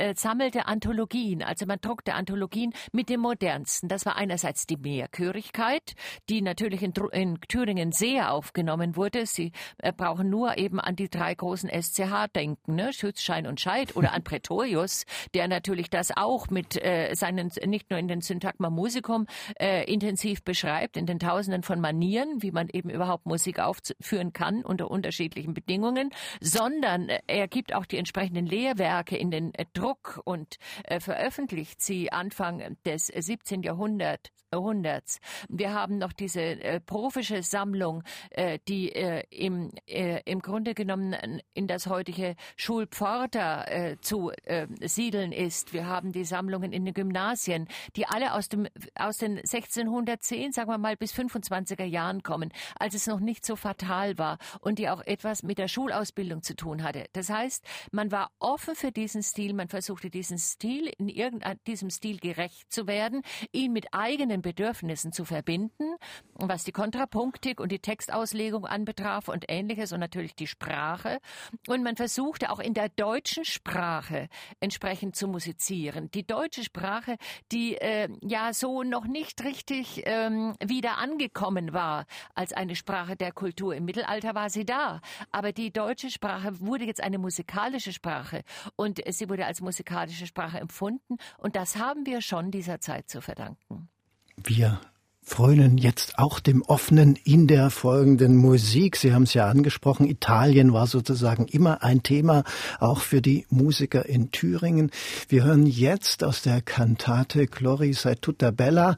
äh 0.00 0.14
sammelte 0.16 0.66
Anthologien, 0.66 1.42
also 1.42 1.66
man 1.66 1.80
druckte 1.80 2.14
Anthologien 2.14 2.72
mit 2.92 3.08
dem 3.08 3.20
modernsten. 3.20 3.88
Das 3.88 4.06
war 4.06 4.16
einerseits 4.16 4.66
die 4.66 4.76
Mehrchörigkeit, 4.76 5.94
die 6.28 6.42
natürlich 6.42 6.82
in, 6.82 6.92
in 7.12 7.40
Thüringen 7.48 7.92
sehr 7.92 8.32
aufgenommen 8.32 8.96
wurde. 8.96 9.26
Sie 9.26 9.52
äh, 9.78 9.92
brauchen 9.92 10.30
nur 10.30 10.58
eben 10.58 10.80
an 10.80 10.96
die 10.96 11.08
drei 11.08 11.34
großen 11.34 11.70
SCH 11.70 12.28
denken, 12.34 12.74
ne? 12.74 12.92
Schütz, 12.92 13.22
Schein 13.22 13.46
und 13.46 13.60
Scheid 13.60 13.96
oder 13.96 14.12
an 14.12 14.24
Pretorius, 14.30 15.04
der 15.34 15.48
natürlich 15.48 15.90
das 15.90 16.16
auch 16.16 16.48
mit 16.48 16.82
äh, 16.82 17.14
seinen, 17.14 17.50
nicht 17.66 17.90
nur 17.90 17.98
in 17.98 18.08
den 18.08 18.20
Syntagma 18.20 18.70
Musicum 18.70 19.26
äh, 19.58 19.84
intensiv 19.90 20.42
beschreibt, 20.42 20.96
in 20.96 21.06
den 21.06 21.18
Tausenden 21.18 21.62
von 21.62 21.80
Manieren, 21.80 22.42
wie 22.42 22.52
man 22.52 22.68
eben 22.72 22.90
überhaupt 22.90 23.26
Musik 23.26 23.58
aufführen 23.58 24.32
kann 24.32 24.64
unter 24.64 24.90
unterschiedlichen 24.90 25.54
Bedingungen, 25.54 26.10
sondern 26.40 27.08
äh, 27.08 27.20
er 27.26 27.48
gibt 27.48 27.74
auch 27.74 27.86
die 27.86 27.96
entsprechenden 27.96 28.46
Lehrwerke 28.46 29.16
in 29.16 29.30
den 29.30 29.54
äh, 29.54 29.66
Druck 29.72 29.89
Druck 29.90 30.20
und 30.24 30.56
äh, 30.84 31.00
veröffentlicht 31.00 31.80
sie 31.80 32.12
Anfang 32.12 32.76
des 32.84 33.08
17. 33.08 33.62
Jahrhundert, 33.62 34.30
Jahrhunderts. 34.52 35.20
Wir 35.48 35.72
haben 35.72 35.98
noch 35.98 36.12
diese 36.12 36.40
äh, 36.40 36.80
prophische 36.80 37.42
Sammlung, 37.42 38.02
äh, 38.30 38.58
die 38.68 38.92
äh, 38.92 39.22
im, 39.30 39.70
äh, 39.86 40.20
im 40.24 40.40
Grunde 40.40 40.74
genommen 40.74 41.40
in 41.54 41.66
das 41.66 41.86
heutige 41.86 42.34
Schulpforta 42.56 43.64
äh, 43.64 43.96
zu 44.00 44.30
äh, 44.44 44.66
siedeln 44.80 45.32
ist. 45.32 45.72
Wir 45.72 45.86
haben 45.86 46.12
die 46.12 46.24
Sammlungen 46.24 46.72
in 46.72 46.84
den 46.84 46.94
Gymnasien, 46.94 47.68
die 47.96 48.06
alle 48.06 48.34
aus, 48.34 48.48
dem, 48.48 48.66
aus 48.94 49.18
den 49.18 49.38
1610, 49.38 50.52
sagen 50.52 50.70
wir 50.70 50.78
mal, 50.78 50.96
bis 50.96 51.12
25er 51.12 51.84
Jahren 51.84 52.22
kommen, 52.22 52.52
als 52.78 52.94
es 52.94 53.06
noch 53.06 53.20
nicht 53.20 53.46
so 53.46 53.56
fatal 53.56 54.18
war 54.18 54.38
und 54.60 54.78
die 54.78 54.88
auch 54.88 55.02
etwas 55.02 55.42
mit 55.42 55.58
der 55.58 55.68
Schulausbildung 55.68 56.42
zu 56.42 56.56
tun 56.56 56.82
hatte. 56.82 57.06
Das 57.12 57.30
heißt, 57.30 57.64
man 57.92 58.10
war 58.10 58.30
offen 58.38 58.74
für 58.74 58.90
diesen 58.90 59.22
Stil, 59.22 59.54
man 59.54 59.68
versuchte 59.80 60.10
diesen 60.10 60.36
Stil, 60.36 60.92
in 60.98 61.08
irgendeinem 61.08 61.88
Stil 61.88 62.18
gerecht 62.18 62.70
zu 62.70 62.86
werden, 62.86 63.22
ihn 63.50 63.72
mit 63.72 63.94
eigenen 63.94 64.42
Bedürfnissen 64.42 65.10
zu 65.10 65.24
verbinden, 65.24 65.94
was 66.34 66.64
die 66.64 66.72
Kontrapunktik 66.72 67.60
und 67.60 67.72
die 67.72 67.78
Textauslegung 67.78 68.66
anbetraf 68.66 69.28
und 69.28 69.46
ähnliches 69.48 69.92
und 69.92 70.00
natürlich 70.00 70.34
die 70.34 70.46
Sprache. 70.46 71.18
Und 71.66 71.82
man 71.82 71.96
versuchte 71.96 72.50
auch 72.50 72.58
in 72.58 72.74
der 72.74 72.90
deutschen 72.90 73.46
Sprache 73.46 74.28
entsprechend 74.60 75.16
zu 75.16 75.26
musizieren. 75.28 76.10
Die 76.10 76.26
deutsche 76.26 76.62
Sprache, 76.62 77.16
die 77.50 77.76
äh, 77.76 78.10
ja 78.20 78.52
so 78.52 78.82
noch 78.82 79.06
nicht 79.06 79.42
richtig 79.44 80.02
ähm, 80.04 80.56
wieder 80.62 80.98
angekommen 80.98 81.72
war 81.72 82.04
als 82.34 82.52
eine 82.52 82.76
Sprache 82.76 83.16
der 83.16 83.32
Kultur. 83.32 83.74
Im 83.74 83.86
Mittelalter 83.86 84.34
war 84.34 84.50
sie 84.50 84.66
da, 84.66 85.00
aber 85.32 85.52
die 85.52 85.72
deutsche 85.72 86.10
Sprache 86.10 86.60
wurde 86.60 86.84
jetzt 86.84 87.02
eine 87.02 87.16
musikalische 87.16 87.94
Sprache 87.94 88.42
und 88.76 89.00
sie 89.08 89.30
wurde 89.30 89.46
als 89.46 89.62
musikalische 89.70 90.26
Sprache 90.26 90.58
empfunden. 90.58 91.16
Und 91.38 91.54
das 91.54 91.76
haben 91.76 92.04
wir 92.04 92.22
schon 92.22 92.50
dieser 92.50 92.80
Zeit 92.80 93.08
zu 93.08 93.20
verdanken. 93.20 93.88
Wir 94.36 94.80
frönen 95.22 95.78
jetzt 95.78 96.18
auch 96.18 96.40
dem 96.40 96.62
Offenen 96.62 97.14
in 97.14 97.46
der 97.46 97.70
folgenden 97.70 98.36
Musik. 98.36 98.96
Sie 98.96 99.12
haben 99.14 99.22
es 99.22 99.34
ja 99.34 99.48
angesprochen, 99.48 100.08
Italien 100.08 100.72
war 100.72 100.88
sozusagen 100.88 101.46
immer 101.46 101.84
ein 101.84 102.02
Thema, 102.02 102.42
auch 102.80 103.00
für 103.00 103.22
die 103.22 103.46
Musiker 103.48 104.06
in 104.06 104.32
Thüringen. 104.32 104.90
Wir 105.28 105.44
hören 105.44 105.66
jetzt 105.66 106.24
aus 106.24 106.42
der 106.42 106.62
Kantate 106.62 107.46
Glori 107.46 107.92
sei 107.92 108.16
tutta 108.16 108.50
bella 108.50 108.96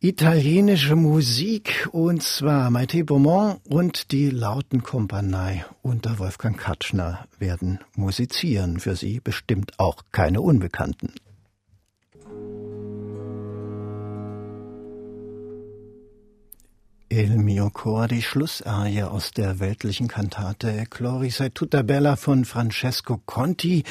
italienische 0.00 0.94
Musik 0.94 1.88
und 1.90 2.22
zwar 2.22 2.70
Maite 2.70 3.04
Beaumont 3.04 3.60
und 3.64 4.12
die 4.12 4.30
Lautenkompanie 4.30 5.64
unter 5.82 6.18
Wolfgang 6.18 6.58
Katschner 6.58 7.26
werden 7.38 7.80
musizieren. 7.94 8.78
Für 8.78 8.94
Sie 8.94 9.20
bestimmt 9.20 9.78
auch 9.78 10.02
keine 10.12 10.42
Unbekannten. 10.42 11.14
Il 17.08 17.38
mio 17.38 17.70
cor, 17.70 18.08
die 18.08 18.20
Schlussarie 18.20 19.04
aus 19.04 19.30
der 19.30 19.60
weltlichen 19.60 20.08
Kantate 20.08 20.84
Clori 20.90 21.30
sei 21.30 21.48
tutta 21.48 21.82
bella 21.82 22.16
von 22.16 22.44
Francesco 22.44 23.20
Conti. 23.24 23.84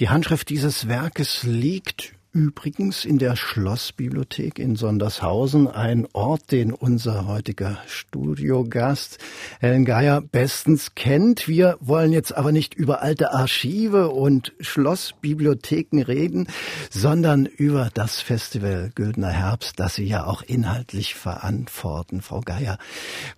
Die 0.00 0.08
Handschrift 0.08 0.48
dieses 0.48 0.88
Werkes 0.88 1.44
liegt 1.44 2.14
Übrigens 2.34 3.04
in 3.04 3.18
der 3.18 3.36
Schlossbibliothek 3.36 4.58
in 4.58 4.74
Sondershausen, 4.74 5.68
ein 5.68 6.08
Ort, 6.14 6.50
den 6.50 6.72
unser 6.72 7.28
heutiger 7.28 7.78
Studiogast 7.86 9.18
Helen 9.60 9.84
Geier 9.84 10.20
bestens 10.20 10.96
kennt. 10.96 11.46
Wir 11.46 11.76
wollen 11.78 12.12
jetzt 12.12 12.36
aber 12.36 12.50
nicht 12.50 12.74
über 12.74 13.02
alte 13.02 13.32
Archive 13.32 14.10
und 14.10 14.52
Schlossbibliotheken 14.58 16.02
reden, 16.02 16.48
sondern 16.90 17.46
über 17.46 17.88
das 17.94 18.20
Festival 18.20 18.90
Güldner 18.96 19.30
Herbst, 19.30 19.78
das 19.78 19.94
Sie 19.94 20.04
ja 20.04 20.26
auch 20.26 20.42
inhaltlich 20.42 21.14
verantworten, 21.14 22.20
Frau 22.20 22.40
Geier. 22.40 22.78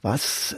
Was 0.00 0.56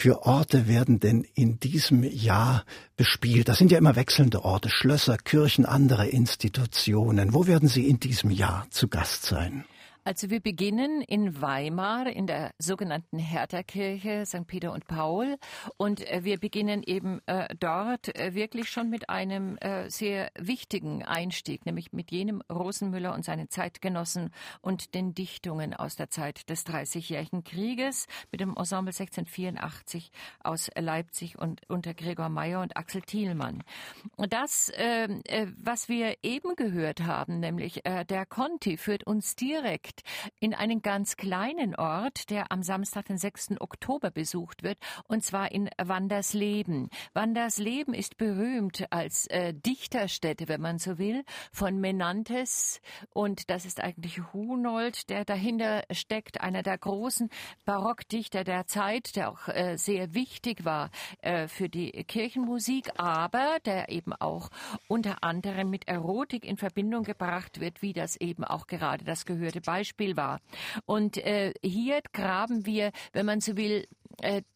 für 0.00 0.22
Orte 0.24 0.66
werden 0.66 0.98
denn 0.98 1.26
in 1.34 1.60
diesem 1.60 2.04
Jahr 2.04 2.64
bespielt? 2.96 3.48
Das 3.50 3.58
sind 3.58 3.70
ja 3.70 3.76
immer 3.76 3.96
wechselnde 3.96 4.44
Orte, 4.46 4.70
Schlösser, 4.70 5.18
Kirchen, 5.18 5.66
andere 5.66 6.06
Institutionen. 6.08 7.34
Wo 7.34 7.46
werden 7.46 7.68
Sie 7.68 7.86
in 7.86 8.00
diesem 8.00 8.30
Jahr 8.30 8.66
zu 8.70 8.88
Gast 8.88 9.26
sein? 9.26 9.66
Also 10.02 10.30
wir 10.30 10.40
beginnen 10.40 11.02
in 11.02 11.42
Weimar 11.42 12.06
in 12.06 12.26
der 12.26 12.52
sogenannten 12.58 13.18
Hertha-Kirche 13.18 14.24
St. 14.24 14.46
Peter 14.46 14.72
und 14.72 14.86
Paul 14.86 15.36
und 15.76 16.00
äh, 16.10 16.24
wir 16.24 16.38
beginnen 16.38 16.82
eben 16.82 17.20
äh, 17.26 17.54
dort 17.58 18.16
äh, 18.18 18.34
wirklich 18.34 18.70
schon 18.70 18.88
mit 18.88 19.10
einem 19.10 19.58
äh, 19.58 19.90
sehr 19.90 20.30
wichtigen 20.38 21.04
Einstieg, 21.04 21.66
nämlich 21.66 21.92
mit 21.92 22.10
jenem 22.10 22.42
Rosenmüller 22.50 23.12
und 23.14 23.26
seinen 23.26 23.50
Zeitgenossen 23.50 24.30
und 24.62 24.94
den 24.94 25.14
Dichtungen 25.14 25.74
aus 25.74 25.96
der 25.96 26.08
Zeit 26.08 26.48
des 26.48 26.64
Dreißigjährigen 26.64 27.44
Krieges 27.44 28.06
mit 28.32 28.40
dem 28.40 28.56
Ensemble 28.56 28.92
1684 28.92 30.10
aus 30.42 30.70
Leipzig 30.78 31.38
und 31.38 31.60
unter 31.68 31.92
Gregor 31.92 32.30
Meyer 32.30 32.62
und 32.62 32.76
Axel 32.76 33.02
Thielmann. 33.02 33.62
Das, 34.16 34.72
ähm, 34.76 35.20
äh, 35.26 35.46
was 35.58 35.90
wir 35.90 36.16
eben 36.22 36.56
gehört 36.56 37.02
haben, 37.02 37.40
nämlich 37.40 37.84
äh, 37.84 38.06
der 38.06 38.24
Conti 38.24 38.78
führt 38.78 39.04
uns 39.04 39.36
direkt 39.36 39.89
direkt 39.90 40.02
in 40.40 40.54
einen 40.54 40.82
ganz 40.82 41.16
kleinen 41.16 41.74
Ort, 41.74 42.30
der 42.30 42.52
am 42.52 42.62
Samstag, 42.62 43.06
den 43.06 43.18
6. 43.18 43.60
Oktober 43.60 44.10
besucht 44.10 44.62
wird, 44.62 44.78
und 45.08 45.22
zwar 45.24 45.52
in 45.52 45.68
Wandersleben. 45.78 46.88
Wandersleben 47.12 47.94
ist 47.94 48.16
berühmt 48.16 48.86
als 48.90 49.26
äh, 49.26 49.54
Dichterstätte, 49.54 50.48
wenn 50.48 50.60
man 50.60 50.78
so 50.78 50.98
will, 50.98 51.24
von 51.52 51.78
Menantes 51.80 52.80
und 53.12 53.50
das 53.50 53.64
ist 53.64 53.80
eigentlich 53.80 54.20
Hunold, 54.32 55.10
der 55.10 55.24
dahinter 55.24 55.82
steckt, 55.90 56.40
einer 56.40 56.62
der 56.62 56.78
großen 56.78 57.30
Barockdichter 57.64 58.44
der 58.44 58.66
Zeit, 58.66 59.16
der 59.16 59.30
auch 59.30 59.48
äh, 59.48 59.76
sehr 59.76 60.14
wichtig 60.14 60.64
war 60.64 60.90
äh, 61.20 61.48
für 61.48 61.68
die 61.68 61.90
Kirchenmusik, 62.04 62.90
aber 62.96 63.58
der 63.64 63.90
eben 63.90 64.12
auch 64.12 64.50
unter 64.88 65.22
anderem 65.22 65.70
mit 65.70 65.88
Erotik 65.88 66.44
in 66.44 66.56
Verbindung 66.56 67.04
gebracht 67.04 67.60
wird, 67.60 67.82
wie 67.82 67.92
das 67.92 68.16
eben 68.16 68.44
auch 68.44 68.66
gerade 68.66 69.04
das 69.04 69.26
gehörte 69.26 69.60
Beispiel 69.60 69.79
Beispiel 69.80 70.16
war. 70.16 70.40
Und 70.84 71.16
äh, 71.16 71.54
hier 71.62 72.00
graben 72.12 72.66
wir, 72.66 72.92
wenn 73.12 73.24
man 73.24 73.40
so 73.40 73.56
will, 73.56 73.86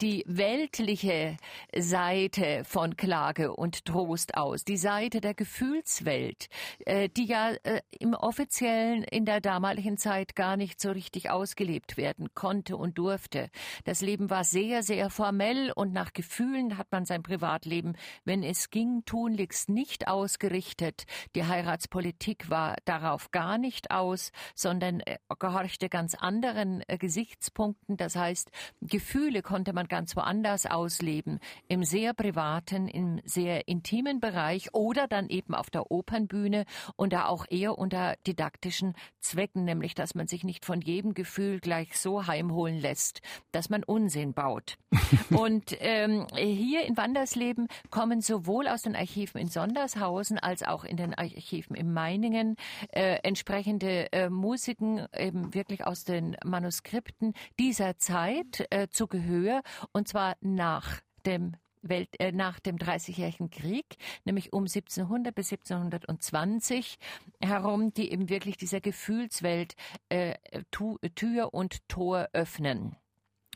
die 0.01 0.25
weltliche 0.27 1.37
Seite 1.77 2.65
von 2.65 2.97
Klage 2.97 3.55
und 3.55 3.85
Trost 3.87 4.37
aus, 4.37 4.65
die 4.65 4.77
Seite 4.77 5.21
der 5.21 5.35
Gefühlswelt, 5.35 6.49
äh, 6.85 7.09
die 7.09 7.27
ja 7.27 7.53
äh, 7.63 7.81
im 7.99 8.15
offiziellen 8.15 9.03
in 9.05 9.25
der 9.25 9.41
damaligen 9.41 9.97
Zeit 9.97 10.37
gar 10.37 10.57
nicht 10.57 10.81
so 10.81 10.91
richtig 10.91 11.31
ausgelebt 11.31 11.97
werden 11.97 12.29
konnte 12.35 12.77
und 12.77 12.99
durfte. 12.99 13.49
Das 13.85 14.01
Leben 14.01 14.29
war 14.29 14.45
sehr, 14.45 14.83
sehr 14.83 15.09
formell 15.09 15.73
und 15.75 15.93
nach 15.93 16.13
Gefühlen 16.13 16.77
hat 16.77 16.89
man 16.91 17.05
sein 17.07 17.23
Privatleben, 17.23 17.97
wenn 18.25 18.43
es 18.43 18.71
ging, 18.71 19.05
tunlichst 19.07 19.69
nicht 19.69 20.09
ausgerichtet. 20.09 21.05
Die 21.35 21.45
Heiratspolitik 21.45 22.51
war 22.51 22.77
darauf 22.85 23.31
gar 23.31 23.59
nicht 23.59 23.91
aus, 23.91 24.33
sondern 24.55 25.03
gehorchte 25.39 25.89
ganz 25.89 26.15
anderen 26.15 26.83
Gesichtspunkten. 26.89 27.97
Das 27.97 28.17
heißt, 28.17 28.51
Gefühle 28.81 29.43
konnte 29.45 29.73
man 29.73 29.87
ganz 29.87 30.17
woanders 30.17 30.67
ausleben, 30.67 31.39
im 31.69 31.85
sehr 31.85 32.15
privaten, 32.15 32.89
im 32.89 33.21
sehr 33.25 33.69
intimen 33.69 34.19
Bereich 34.19 34.75
oder 34.75 35.07
dann 35.07 35.29
eben 35.29 35.55
auf 35.55 35.71
der 35.71 35.91
Opernbühne 35.91 36.65
und 36.97 37.13
da 37.13 37.27
auch 37.27 37.47
eher 37.49 37.79
unter 37.79 38.17
didaktischen 38.27 38.95
Zwecken, 39.21 39.65
nämlich 39.65 39.95
dass 39.95 40.15
man 40.15 40.27
sich 40.27 40.43
nicht 40.43 40.65
von 40.65 40.81
jedem 40.81 41.15
Gefühl 41.15 41.61
gleich 41.61 41.97
so 41.99 42.27
heimholen 42.27 42.79
lässt, 42.79 43.21
dass 43.53 43.71
man 43.71 43.85
Unsinn 43.85 44.35
baut. 44.35 44.77
und 45.31 45.77
ähm, 45.81 46.27
hier 46.35 46.85
in 46.85 46.97
Wandersleben 46.97 47.69
kommen 47.91 48.21
sowohl 48.21 48.69
aus 48.69 48.83
den 48.83 48.97
Archiven 48.97 49.39
in 49.39 49.49
Sondershausen 49.49 50.39
als 50.39 50.63
auch 50.63 50.85
in 50.85 50.97
den 50.97 51.15
Archiven 51.15 51.77
in 51.77 51.93
Meiningen 51.93 52.57
äh, 52.93 53.19
entsprechende 53.23 54.13
äh, 54.13 54.31
Musiken 54.31 55.07
eben 55.17 55.55
wirklich 55.55 55.87
aus 55.87 56.05
den 56.05 56.37
Manuskripten 56.45 57.35
dieser 57.59 57.99
Zeit 57.99 58.67
äh, 58.71 58.89
zu 58.89 59.07
Gehör 59.35 59.63
und 59.93 60.09
zwar 60.09 60.37
nach 60.41 61.01
dem 61.27 61.57
Welt, 61.83 62.09
äh, 62.19 62.33
nach 62.33 62.61
dem 62.61 62.79
Dreißigjährigen 62.79 63.51
Krieg, 63.51 63.97
nämlich 64.25 64.53
um 64.53 64.65
1700 64.65 65.35
bis 65.35 65.53
1720 65.53 66.99
herum, 67.41 67.93
die 67.93 68.11
eben 68.11 68.29
wirklich 68.29 68.57
dieser 68.57 68.81
Gefühlswelt 68.81 69.75
äh, 70.09 70.35
Tür 70.71 71.53
und 71.53 71.87
Tor 71.89 72.29
öffnen. 72.33 72.97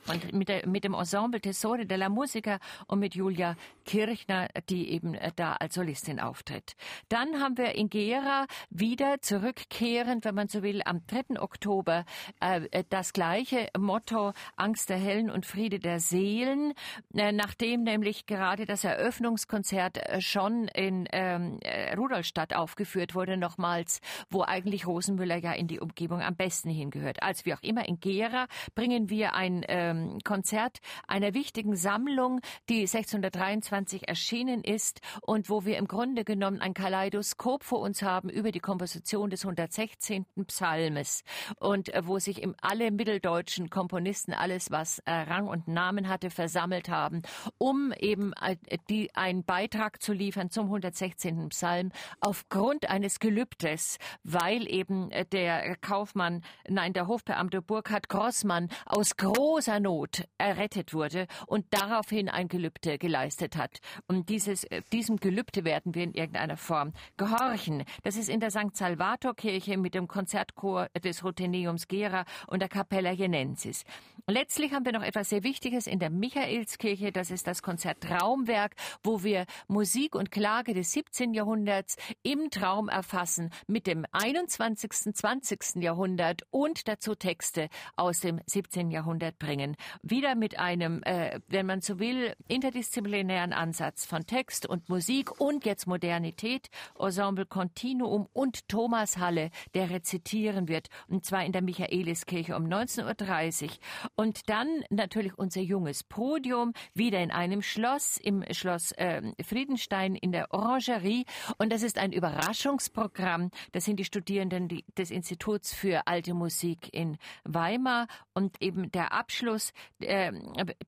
Und 0.09 0.33
mit, 0.33 0.49
der, 0.49 0.67
mit 0.67 0.85
dem 0.85 0.95
Ensemble 0.95 1.41
Tesore 1.41 1.87
della 1.87 2.09
Musica 2.09 2.59
und 2.87 2.99
mit 3.01 3.15
Julia 3.15 3.57
Kirchner, 3.85 4.49
die 4.69 4.91
eben 4.91 5.15
äh, 5.15 5.33
da 5.35 5.55
als 5.55 5.75
Solistin 5.75 6.21
auftritt. 6.21 6.77
Dann 7.09 7.41
haben 7.41 7.57
wir 7.57 7.75
in 7.75 7.89
Gera 7.89 8.47
wieder 8.71 9.21
zurückkehrend, 9.21 10.25
wenn 10.25 10.35
man 10.35 10.49
so 10.49 10.63
will, 10.63 10.83
am 10.85 11.07
3. 11.07 11.41
Oktober 11.41 12.05
äh, 12.41 12.67
äh, 12.71 12.85
das 12.89 13.13
gleiche 13.13 13.69
Motto 13.79 14.33
Angst 14.57 14.91
der 14.91 14.99
Hellen 14.99 15.31
und 15.31 15.47
Friede 15.47 15.79
der 15.79 16.01
Seelen, 16.01 16.75
äh, 17.15 17.33
nachdem 17.33 17.83
nämlich 17.83 18.27
gerade 18.27 18.67
das 18.67 18.85
Eröffnungskonzert 18.85 19.99
äh, 19.99 20.21
schon 20.21 20.69
in 20.69 21.09
ähm, 21.13 21.61
Rudolstadt 21.97 22.55
aufgeführt 22.55 23.15
wurde, 23.15 23.37
nochmals, 23.37 24.01
wo 24.31 24.43
eigentlich 24.43 24.87
Rosenmüller 24.87 25.37
ja 25.37 25.53
in 25.53 25.67
die 25.69 25.81
Umgebung 25.81 26.23
am 26.23 26.37
besten 26.37 26.71
hingehört. 26.71 27.23
Als 27.23 27.45
wie 27.45 27.55
auch 27.55 27.63
immer 27.63 27.89
in 27.89 28.01
Gera 28.01 28.47
bringen 28.75 29.11
wir 29.11 29.35
ein 29.35 29.65
ähm, 29.69 29.98
ähm, 29.99 30.19
Konzert 30.25 30.79
einer 31.07 31.35
wichtigen 31.35 31.77
Sammlung, 31.77 32.41
die 32.69 32.81
1623 32.81 34.09
erschienen 34.09 34.63
ist 34.63 35.01
und 35.23 35.51
wo 35.51 35.65
wir 35.65 35.77
im 35.79 35.89
Grunde 35.89 36.25
genommen 36.25 36.61
ein 36.61 36.75
Kaleidoskop 36.75 37.65
vor 37.65 37.81
uns 37.81 38.03
haben 38.03 38.29
über 38.29 38.53
die 38.53 38.61
Komposition 38.61 39.31
des 39.31 39.45
116. 39.45 40.27
Psalmes 40.47 41.23
und 41.59 41.93
äh, 41.95 42.07
wo 42.07 42.19
sich 42.19 42.47
alle 42.61 42.91
mitteldeutschen 42.91 43.71
Komponisten 43.71 44.33
alles, 44.33 44.71
was 44.71 45.01
äh, 45.01 45.13
Rang 45.13 45.49
und 45.49 45.69
Namen 45.69 46.09
hatte, 46.09 46.31
versammelt 46.31 46.89
haben, 46.89 47.23
um 47.59 47.93
eben 47.99 48.33
äh, 48.35 48.57
die, 48.89 49.15
einen 49.15 49.45
Beitrag 49.45 50.03
zu 50.03 50.13
liefern 50.13 50.51
zum 50.51 50.67
116. 50.67 51.49
Psalm 51.51 51.91
aufgrund 52.21 52.89
eines 52.89 53.21
Gelübdes, 53.21 53.99
weil 54.23 54.69
eben 54.71 55.11
äh, 55.11 55.25
der 55.25 55.77
Kaufmann, 55.77 56.43
nein, 56.69 56.93
der 56.93 57.07
Hofbeamte 57.07 57.63
Burkhard 57.63 58.09
Grossmann 58.09 58.69
aus 58.87 59.17
großer 59.17 59.78
Not 59.81 60.25
errettet 60.39 60.95
wurde 60.95 61.27
und 61.47 61.67
daraufhin 61.71 62.29
ein 62.29 62.49
Gelübde 62.49 62.99
geleistet 62.99 63.57
hat. 63.57 63.79
Und 64.07 64.29
dieses, 64.29 64.65
äh, 64.65 64.83
diesem 64.93 65.17
Gelübde 65.17 65.65
werden 65.65 65.95
wir 65.95 66.05
in 66.05 66.15
irgendeiner 66.15 66.57
Form 66.57 66.93
gehorchen. 67.17 67.85
Das 68.03 68.17
ist 68.17 68.29
in 68.29 68.41
der 68.41 68.51
St. 68.51 68.75
Salvator 68.75 69.35
Kirche 69.35 69.77
mit 69.77 69.95
dem 69.95 70.09
Konzertchor 70.09 70.89
des 71.03 71.25
Rutheniums 71.25 71.89
Gera 71.89 72.25
und 72.47 72.61
der 72.61 72.69
Capella 72.69 73.13
Jenensis. 73.13 73.85
Letztlich 74.27 74.73
haben 74.73 74.85
wir 74.85 74.93
noch 74.93 75.03
etwas 75.03 75.31
sehr 75.31 75.43
Wichtiges 75.43 75.87
in 75.87 75.99
der 75.99 76.11
Michaelskirche. 76.11 77.13
Das 77.13 77.31
ist 77.31 77.47
das 77.47 77.63
Konzert 77.63 78.03
Traumwerk, 78.03 78.75
wo 79.03 79.23
wir 79.23 79.47
Musik 79.69 80.15
und 80.15 80.31
Klage 80.31 80.75
des 80.75 80.93
17. 80.93 81.33
Jahrhunderts 81.33 81.97
im 82.23 82.51
Traum 82.51 82.89
erfassen 82.89 83.51
mit 83.67 83.87
dem 83.87 84.05
21., 84.13 85.15
20. 85.15 85.77
Jahrhundert 85.77 86.43
und 86.51 86.89
dazu 86.89 87.15
Texte 87.15 87.69
aus 87.97 88.21
dem 88.21 88.41
17. 88.47 88.91
Jahrhundert 88.91 89.39
bringen 89.39 89.68
wieder 90.03 90.35
mit 90.35 90.59
einem, 90.59 91.03
äh, 91.03 91.41
wenn 91.49 91.67
man 91.67 91.81
so 91.81 91.99
will, 91.99 92.35
interdisziplinären 92.49 93.53
Ansatz 93.53 94.07
von 94.07 94.27
Text 94.27 94.67
und 94.67 94.89
Musik 94.89 95.41
und 95.41 95.65
jetzt 95.65 95.87
Modernität, 95.87 96.69
Ensemble 96.99 97.47
Continuum 97.47 98.29
und 98.33 98.69
Thomas 98.69 99.19
Halle, 99.19 99.51
der 99.75 99.91
rezitieren 99.91 100.69
wird, 100.69 100.89
und 101.09 101.25
zwar 101.25 101.45
in 101.45 101.53
der 101.53 101.63
Michaeliskirche 101.63 102.57
um 102.57 102.65
19.30 102.65 103.65
Uhr. 103.65 103.71
Und 104.17 104.49
dann 104.49 104.85
natürlich 104.91 105.37
unser 105.37 105.61
junges 105.61 106.05
Podium, 106.05 106.73
wieder 106.95 107.21
in 107.21 107.31
einem 107.31 107.63
Schloss, 107.63 108.17
im 108.17 108.45
Schloss 108.53 108.93
äh, 108.93 109.23
Friedenstein 109.43 110.15
in 110.15 110.33
der 110.33 110.53
Orangerie. 110.53 111.25
Und 111.59 111.73
das 111.73 111.83
ist 111.83 111.99
ein 111.99 112.13
Überraschungsprogramm. 112.13 113.51
Das 113.73 113.85
sind 113.85 113.99
die 113.99 114.05
Studierenden 114.05 114.69
des 114.97 115.11
Instituts 115.11 115.73
für 115.73 116.07
alte 116.07 116.35
Musik 116.35 116.93
in 116.93 117.19
Weimar 117.45 118.07
und 118.35 118.61
eben 118.63 118.91
der 118.93 119.13
Abschluss 119.13 119.58
äh, 120.01 120.33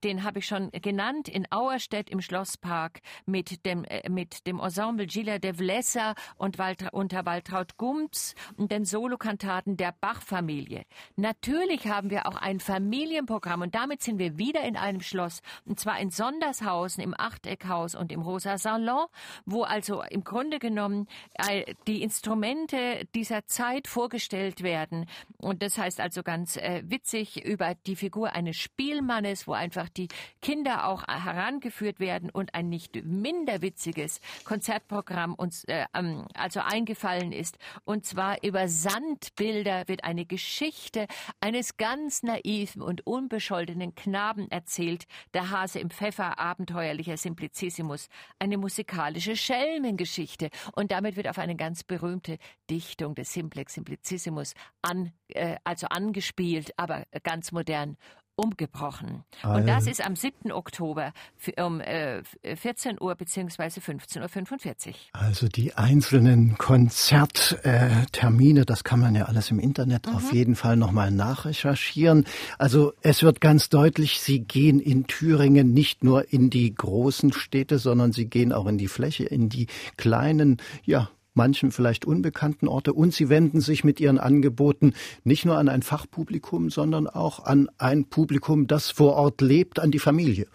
den 0.04 0.24
habe 0.24 0.40
ich 0.40 0.46
schon 0.46 0.70
genannt, 0.70 1.28
in 1.28 1.50
Auerstedt 1.50 2.11
im 2.11 2.20
Schlosspark 2.20 3.00
mit 3.26 3.64
dem, 3.66 3.85
äh, 3.85 4.09
mit 4.09 4.46
dem 4.46 4.61
Ensemble 4.61 5.06
Gila 5.06 5.38
de 5.38 5.54
Vlessa 5.54 6.14
und 6.37 6.59
Waltra, 6.59 6.88
unter 6.92 7.26
Waltraud 7.26 7.76
Gumps 7.76 8.35
und 8.56 8.72
den 8.72 8.85
Solokantaten 8.85 9.76
der 9.76 9.94
Bach-Familie. 10.00 10.85
Natürlich 11.16 11.87
haben 11.88 12.11
wir 12.11 12.26
auch 12.26 12.37
ein 12.37 12.61
Familienprogramm 12.61 13.62
und 13.62 13.74
damit 13.74 14.02
sind 14.02 14.18
wir 14.18 14.38
wieder 14.38 14.62
in 14.62 14.76
einem 14.76 15.00
Schloss 15.00 15.40
und 15.64 15.80
zwar 15.80 15.98
in 16.00 16.11
Sondershausen 16.11 17.02
im 17.02 17.14
Achteckhaus 17.18 17.94
und 17.94 18.12
im 18.12 18.22
Rosa 18.22 18.59
Salon, 18.59 19.06
wo 19.44 19.62
also 19.62 20.02
im 20.02 20.24
Grunde 20.24 20.59
genommen 20.59 21.09
äh, 21.35 21.74
die 21.87 22.02
Instrumente 22.02 23.06
dieser 23.14 23.46
Zeit 23.46 23.88
vorgestellt 23.88 24.62
werden 24.62 25.06
und 25.38 25.62
das 25.62 25.78
heißt 25.78 26.00
also 26.00 26.22
ganz 26.22 26.56
äh, 26.56 26.83
witzig 26.85 27.44
über 27.44 27.74
die 27.87 27.96
Figur 27.96 28.33
eines 28.33 28.56
Spielmannes, 28.61 29.46
wo 29.46 29.53
einfach 29.53 29.88
die 29.88 30.09
Kinder 30.42 30.87
auch 30.87 31.07
herangeführt 31.07 32.01
werden 32.01 32.31
und 32.31 32.55
ein 32.55 32.68
nicht 32.68 33.05
minder 33.05 33.62
witziges 33.62 34.20
Konzertprogramm 34.44 35.35
uns 35.35 35.64
äh, 35.64 35.87
also 36.35 36.61
eingefallen 36.61 37.33
ist. 37.33 37.59
Und 37.85 38.07
zwar 38.07 38.42
über 38.44 38.68
Sandbilder 38.68 39.88
wird 39.88 40.05
eine 40.05 40.27
Geschichte 40.27 41.07
eines 41.40 41.77
ganz 41.77 42.23
naiven 42.23 42.83
und 42.83 43.07
unbescholtenen 43.07 43.94
Knaben 43.94 44.51
erzählt. 44.51 45.05
Der 45.35 45.51
Hase 45.51 45.81
im 45.81 45.90
Pfeffer, 45.90 46.38
abenteuerlicher 46.38 47.16
Simplicissimus. 47.16 48.09
Eine 48.38 48.59
musikalische 48.59 49.37
Schelmengeschichte. 49.37 50.51
Und 50.73 50.92
damit 50.92 51.16
wird 51.16 51.29
auf 51.29 51.38
eine 51.38 51.57
ganz 51.57 51.83
berühmte 51.83 52.38
Dichtung 52.68 53.14
des 53.14 53.33
Simplex 53.33 53.75
Simplicissimus 53.75 54.55
an, 54.83 55.12
äh, 55.29 55.57
also 55.64 55.87
angespielt, 55.88 56.73
aber 56.77 57.07
ganz 57.23 57.53
modern 57.53 57.96
umgebrochen. 58.40 59.24
Ah, 59.42 59.57
und 59.57 59.66
das 59.66 59.87
ist 59.87 60.05
am 60.05 60.16
7. 60.16 60.53
Oktober 60.53 61.12
um 61.59 61.81
äh, 61.81 62.22
14 62.55 63.00
Uhr 63.00 63.14
bzw. 63.14 63.81
15.45 63.81 64.88
Uhr. 64.88 64.94
Also 65.12 65.48
die 65.48 65.74
einzelnen 65.74 66.59
Konzerttermine, 66.59 68.61
äh, 68.61 68.64
das 68.64 68.85
kann 68.85 69.00
man 69.00 69.14
ja 69.14 69.24
alles 69.24 69.50
im 69.50 69.59
Internet 69.59 70.07
mhm. 70.07 70.16
auf 70.16 70.33
jeden 70.33 70.57
Fall 70.57 70.76
nochmal 70.76 71.11
nachrecherchieren. 71.11 72.24
Also 72.59 72.92
es 73.03 73.22
wird 73.22 73.40
ganz 73.40 73.68
deutlich, 73.68 74.20
Sie 74.20 74.40
gehen 74.40 74.81
in 74.81 75.07
Thüringen 75.07 75.72
nicht 75.72 76.05
nur 76.05 76.33
in 76.33 76.50
die 76.50 76.74
großen 76.74 77.33
Städte, 77.33 77.79
sondern 77.79 78.12
Sie 78.12 78.26
gehen 78.26 78.53
auch 78.53 78.66
in 78.66 78.79
die 78.79 78.88
Fläche, 78.88 79.24
in 79.24 79.48
die 79.48 79.66
kleinen, 79.96 80.59
ja, 80.85 81.11
manchen 81.34 81.72
vielleicht 81.72 82.04
unbekannten 82.04 82.68
Orte 82.68 82.92
und 82.92 83.14
sie 83.14 83.28
wenden 83.28 83.60
sich 83.60 83.84
mit 83.84 84.00
ihren 84.00 84.18
Angeboten 84.18 84.94
nicht 85.24 85.44
nur 85.44 85.58
an 85.58 85.68
ein 85.68 85.82
Fachpublikum, 85.82 86.70
sondern 86.70 87.06
auch 87.06 87.44
an 87.44 87.68
ein 87.78 88.06
Publikum, 88.06 88.66
das 88.66 88.90
vor 88.90 89.14
Ort 89.14 89.40
lebt, 89.40 89.78
an 89.78 89.90
die 89.90 89.98
Familie. 89.98 90.46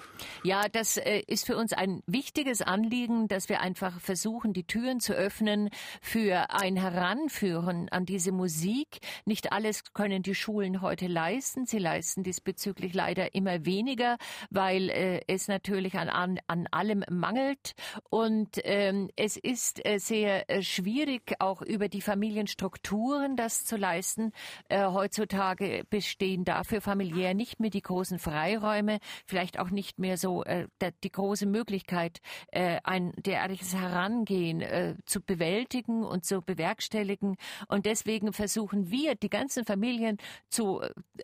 Ja, 0.44 0.68
das 0.72 0.98
äh, 0.98 1.22
ist 1.28 1.46
für 1.46 1.58
uns 1.58 1.74
ein 1.74 2.02
wichtiges 2.08 2.62
Anliegen, 2.62 3.28
dass 3.28 3.50
wir 3.50 3.62
einfach 3.62 4.00
versuchen, 4.00 4.54
die 4.54 4.64
Türen 4.64 5.00
zu 5.00 5.14
öffnen 5.14 5.70
für 6.02 6.52
ein 6.52 6.76
Heranführen 6.76 7.90
an 7.90 8.06
diese 8.06 8.32
Musik. 8.32 9.00
Nicht 9.26 9.52
alles 9.52 9.84
können 9.94 10.24
die 10.24 10.36
Schulen 10.36 10.82
heute 10.82 11.08
leisten. 11.08 11.66
Sie 11.66 11.80
leisten 11.80 12.24
diesbezüglich 12.24 12.94
leider 12.94 13.34
immer 13.36 13.66
weniger, 13.66 14.18
weil 14.50 14.90
äh, 14.90 15.22
es 15.28 15.48
natürlich 15.48 15.96
an, 15.96 16.10
an, 16.10 16.40
an 16.48 16.68
allem 16.72 17.04
mangelt. 17.10 17.74
Und 18.10 18.60
ähm, 18.64 19.10
es 19.16 19.38
ist 19.38 19.86
äh, 19.86 20.00
sehr 20.00 20.46
schwierig, 20.66 21.36
auch 21.40 21.62
über 21.62 21.88
die 21.88 22.02
Familienstrukturen 22.02 23.36
das 23.36 23.66
zu 23.66 23.78
leisten. 23.78 24.32
Äh, 24.70 24.86
heutzutage 24.88 25.84
bestehen 25.90 26.44
dafür 26.44 26.82
familiär 26.82 27.34
nicht 27.34 27.60
mehr 27.60 27.70
die 27.70 27.82
großen 27.82 28.20
Freiräume, 28.20 29.00
vielleicht 29.26 29.60
auch 29.60 29.70
nicht 29.70 30.00
mehr 30.00 30.18
so 30.18 30.44
äh, 30.44 30.68
die 31.04 31.12
große 31.12 31.46
Möglichkeit, 31.46 32.20
äh, 32.52 32.80
ein 32.84 33.14
derartiges 33.18 33.76
Herangehen 33.76 34.62
äh, 34.62 34.96
zu 35.06 35.22
bewältigen 35.22 36.04
und 36.04 36.26
zu 36.26 36.42
bewerkstelligen. 36.42 37.38
Und 37.68 37.86
deswegen 37.86 38.34
versuchen 38.34 38.92
wir, 38.92 39.16
die 39.16 39.30
ganzen 39.30 39.66
Familien 39.66 40.18
zu 40.50 40.82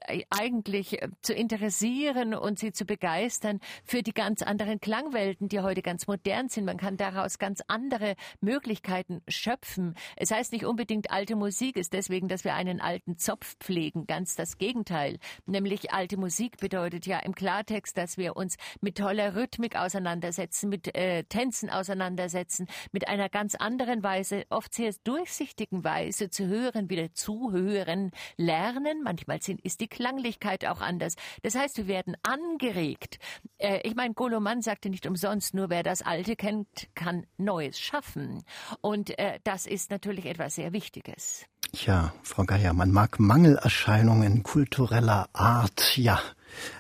äh, 0.08 0.24
eigentlich 0.30 1.02
äh, 1.02 1.10
zu 1.22 1.34
interessieren 1.34 2.34
und 2.34 2.60
sie 2.60 2.72
zu 2.72 2.86
begeistern 2.86 3.60
für 3.84 4.04
die 4.04 4.14
ganz 4.14 4.42
anderen 4.42 4.80
Klangwelten, 4.80 5.50
die 5.50 5.60
heute 5.60 5.82
ganz 5.82 6.08
modern 6.08 6.50
sind. 6.50 6.66
Man 6.66 6.78
kann 6.78 6.98
daraus 6.98 7.40
ganz 7.40 7.62
andere 7.68 8.16
Möglichkeiten 8.40 9.22
schöpfen. 9.32 9.96
Es 10.16 10.32
heißt 10.32 10.52
nicht 10.52 10.66
unbedingt 10.66 11.12
alte 11.12 11.36
Musik 11.36 11.78
ist 11.78 11.94
deswegen, 11.94 12.28
dass 12.28 12.44
wir 12.44 12.54
einen 12.54 12.82
alten 12.82 13.18
Zopf 13.18 13.56
pflegen. 13.60 14.06
Ganz 14.08 14.36
das 14.36 14.58
Gegenteil. 14.58 15.18
Nämlich 15.46 15.92
alte 15.94 16.18
Musik 16.18 16.58
bedeutet 16.58 17.06
ja 17.06 17.20
im 17.20 17.36
Klartext, 17.36 17.98
dass 17.98 18.18
wir 18.18 18.36
uns 18.36 18.58
mit 18.82 18.98
toller 18.98 19.36
Rhythmik 19.36 19.76
auseinandersetzen, 19.76 20.70
mit 20.70 20.96
äh, 20.96 21.24
Tänzen 21.24 21.70
auseinandersetzen, 21.70 22.68
mit 22.92 23.08
einer 23.08 23.30
ganz 23.30 23.56
anderen 23.56 24.04
Weise, 24.04 24.46
oft 24.50 24.74
sehr 24.74 24.94
durchsichtigen 25.04 25.84
Weise 25.84 26.30
zu 26.30 26.48
hören, 26.48 26.90
wieder 26.90 27.14
zuhören, 27.14 28.12
lernen. 28.38 29.04
Manchmal 29.04 29.42
sind, 29.42 29.62
ist 29.62 29.82
die 29.82 29.88
Klanglichkeit 29.88 30.66
auch 30.66 30.82
anders. 30.82 31.16
Das 31.42 31.56
heißt, 31.56 31.78
wir 31.78 31.88
werden 31.88 32.16
angeregt. 32.24 33.20
Äh, 33.58 33.82
ich 33.88 33.96
meine, 33.96 34.14
Goloman 34.14 34.62
sagte 34.62 34.90
nicht 34.90 35.06
umsonst, 35.08 35.54
nur 35.54 35.70
wer 35.70 35.84
das 35.84 36.02
Alte 36.02 36.36
kennt, 36.36 36.68
kann 36.96 37.26
Neues 37.38 37.80
schaffen. 37.80 38.44
Und 38.82 39.18
äh, 39.22 39.40
das 39.44 39.68
ist 39.68 39.92
natürlich 39.92 40.26
etwas 40.26 40.56
sehr 40.56 40.74
Wichtiges. 40.74 41.46
Ja, 41.74 42.14
Frau 42.24 42.44
Geier, 42.44 42.74
man 42.74 42.92
mag 42.92 43.20
Mangelerscheinungen 43.20 44.44
kultureller 44.44 45.30
Art, 45.32 45.96
ja, 45.96 46.20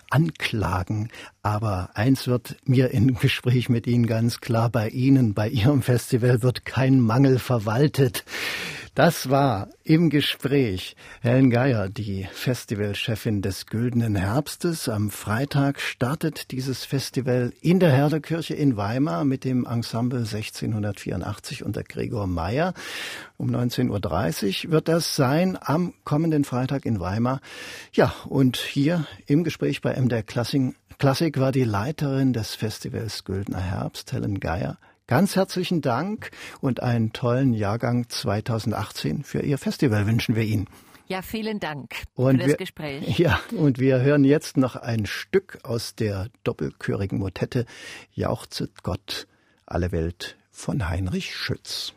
anklagen. 0.10 1.10
Aber 1.43 1.91
eins 1.93 2.27
wird 2.27 2.58
mir 2.65 2.91
im 2.91 3.15
Gespräch 3.15 3.69
mit 3.69 3.88
Ihnen 3.88 4.08
ganz 4.08 4.41
klar, 4.41 4.69
bei 4.69 4.89
Ihnen, 4.89 5.34
bei 5.34 5.47
Ihrem 5.47 5.82
Festival 5.82 6.41
wird 6.41 6.65
kein 6.65 6.99
Mangel 6.99 7.39
verwaltet. 7.39 8.25
Das 8.93 9.30
war 9.30 9.69
im 9.86 10.10
Gespräch 10.10 10.97
Helen 11.21 11.49
Geier, 11.49 11.88
die 11.88 12.27
Festivalchefin 12.30 13.41
des 13.41 13.65
Güldenen 13.67 14.17
Herbstes. 14.17 14.89
Am 14.89 15.10
Freitag 15.10 15.80
startet 15.80 16.51
dieses 16.51 16.84
Festival 16.84 17.54
in 17.62 17.80
der 17.80 17.93
Herdekirche 17.93 18.54
in 18.54 18.75
Weimar 18.75 19.23
mit 19.23 19.45
dem 19.45 19.65
Ensemble 19.65 20.19
1684 20.19 21.63
unter 21.63 21.84
Gregor 21.84 22.27
Meyer. 22.27 22.73
Um 23.38 23.49
19.30 23.49 24.65
Uhr 24.65 24.71
wird 24.73 24.89
das 24.89 25.15
sein 25.15 25.58
am 25.62 25.93
kommenden 26.04 26.43
Freitag 26.43 26.86
in 26.86 26.99
Weimar. 26.99 27.39
Ja, 27.93 28.13
und 28.27 28.58
hier 28.58 29.08
im 29.25 29.45
Gespräch 29.45 29.80
bei 29.80 29.95
MDR 29.95 30.23
Klassik, 30.23 31.39
war 31.39 31.54
die 31.54 31.63
Leiterin 31.63 32.34
des 32.34 32.56
Festivals 32.56 33.23
Güldner 33.23 33.62
Herbst, 33.62 34.12
Helen 34.12 34.41
Geier. 34.41 34.77
Ganz 35.12 35.36
herzlichen 35.36 35.82
Dank 35.82 36.32
und 36.62 36.82
einen 36.82 37.12
tollen 37.12 37.52
Jahrgang 37.52 38.08
2018 38.08 39.24
für 39.26 39.41
Ihr 39.41 39.58
Festival 39.58 40.08
wünschen 40.08 40.38
wir 40.38 40.43
Ihnen. 40.43 40.69
Ja, 41.08 41.21
vielen 41.21 41.60
Dank 41.60 41.95
und 42.15 42.36
für 42.36 42.38
das 42.38 42.47
wir, 42.47 42.56
Gespräch. 42.56 43.19
Ja, 43.19 43.41
und 43.58 43.78
wir 43.78 44.00
hören 44.00 44.24
jetzt 44.24 44.56
noch 44.56 44.78
ein 44.78 45.06
Stück 45.06 45.60
aus 45.63 45.95
der 45.95 46.30
doppelchörigen 46.45 47.19
Motette 47.19 47.65
Jauchzet 48.13 48.84
Gott 48.84 49.28
alle 49.65 49.91
Welt 49.91 50.38
von 50.50 50.88
Heinrich 50.88 51.36
Schütz. 51.36 51.91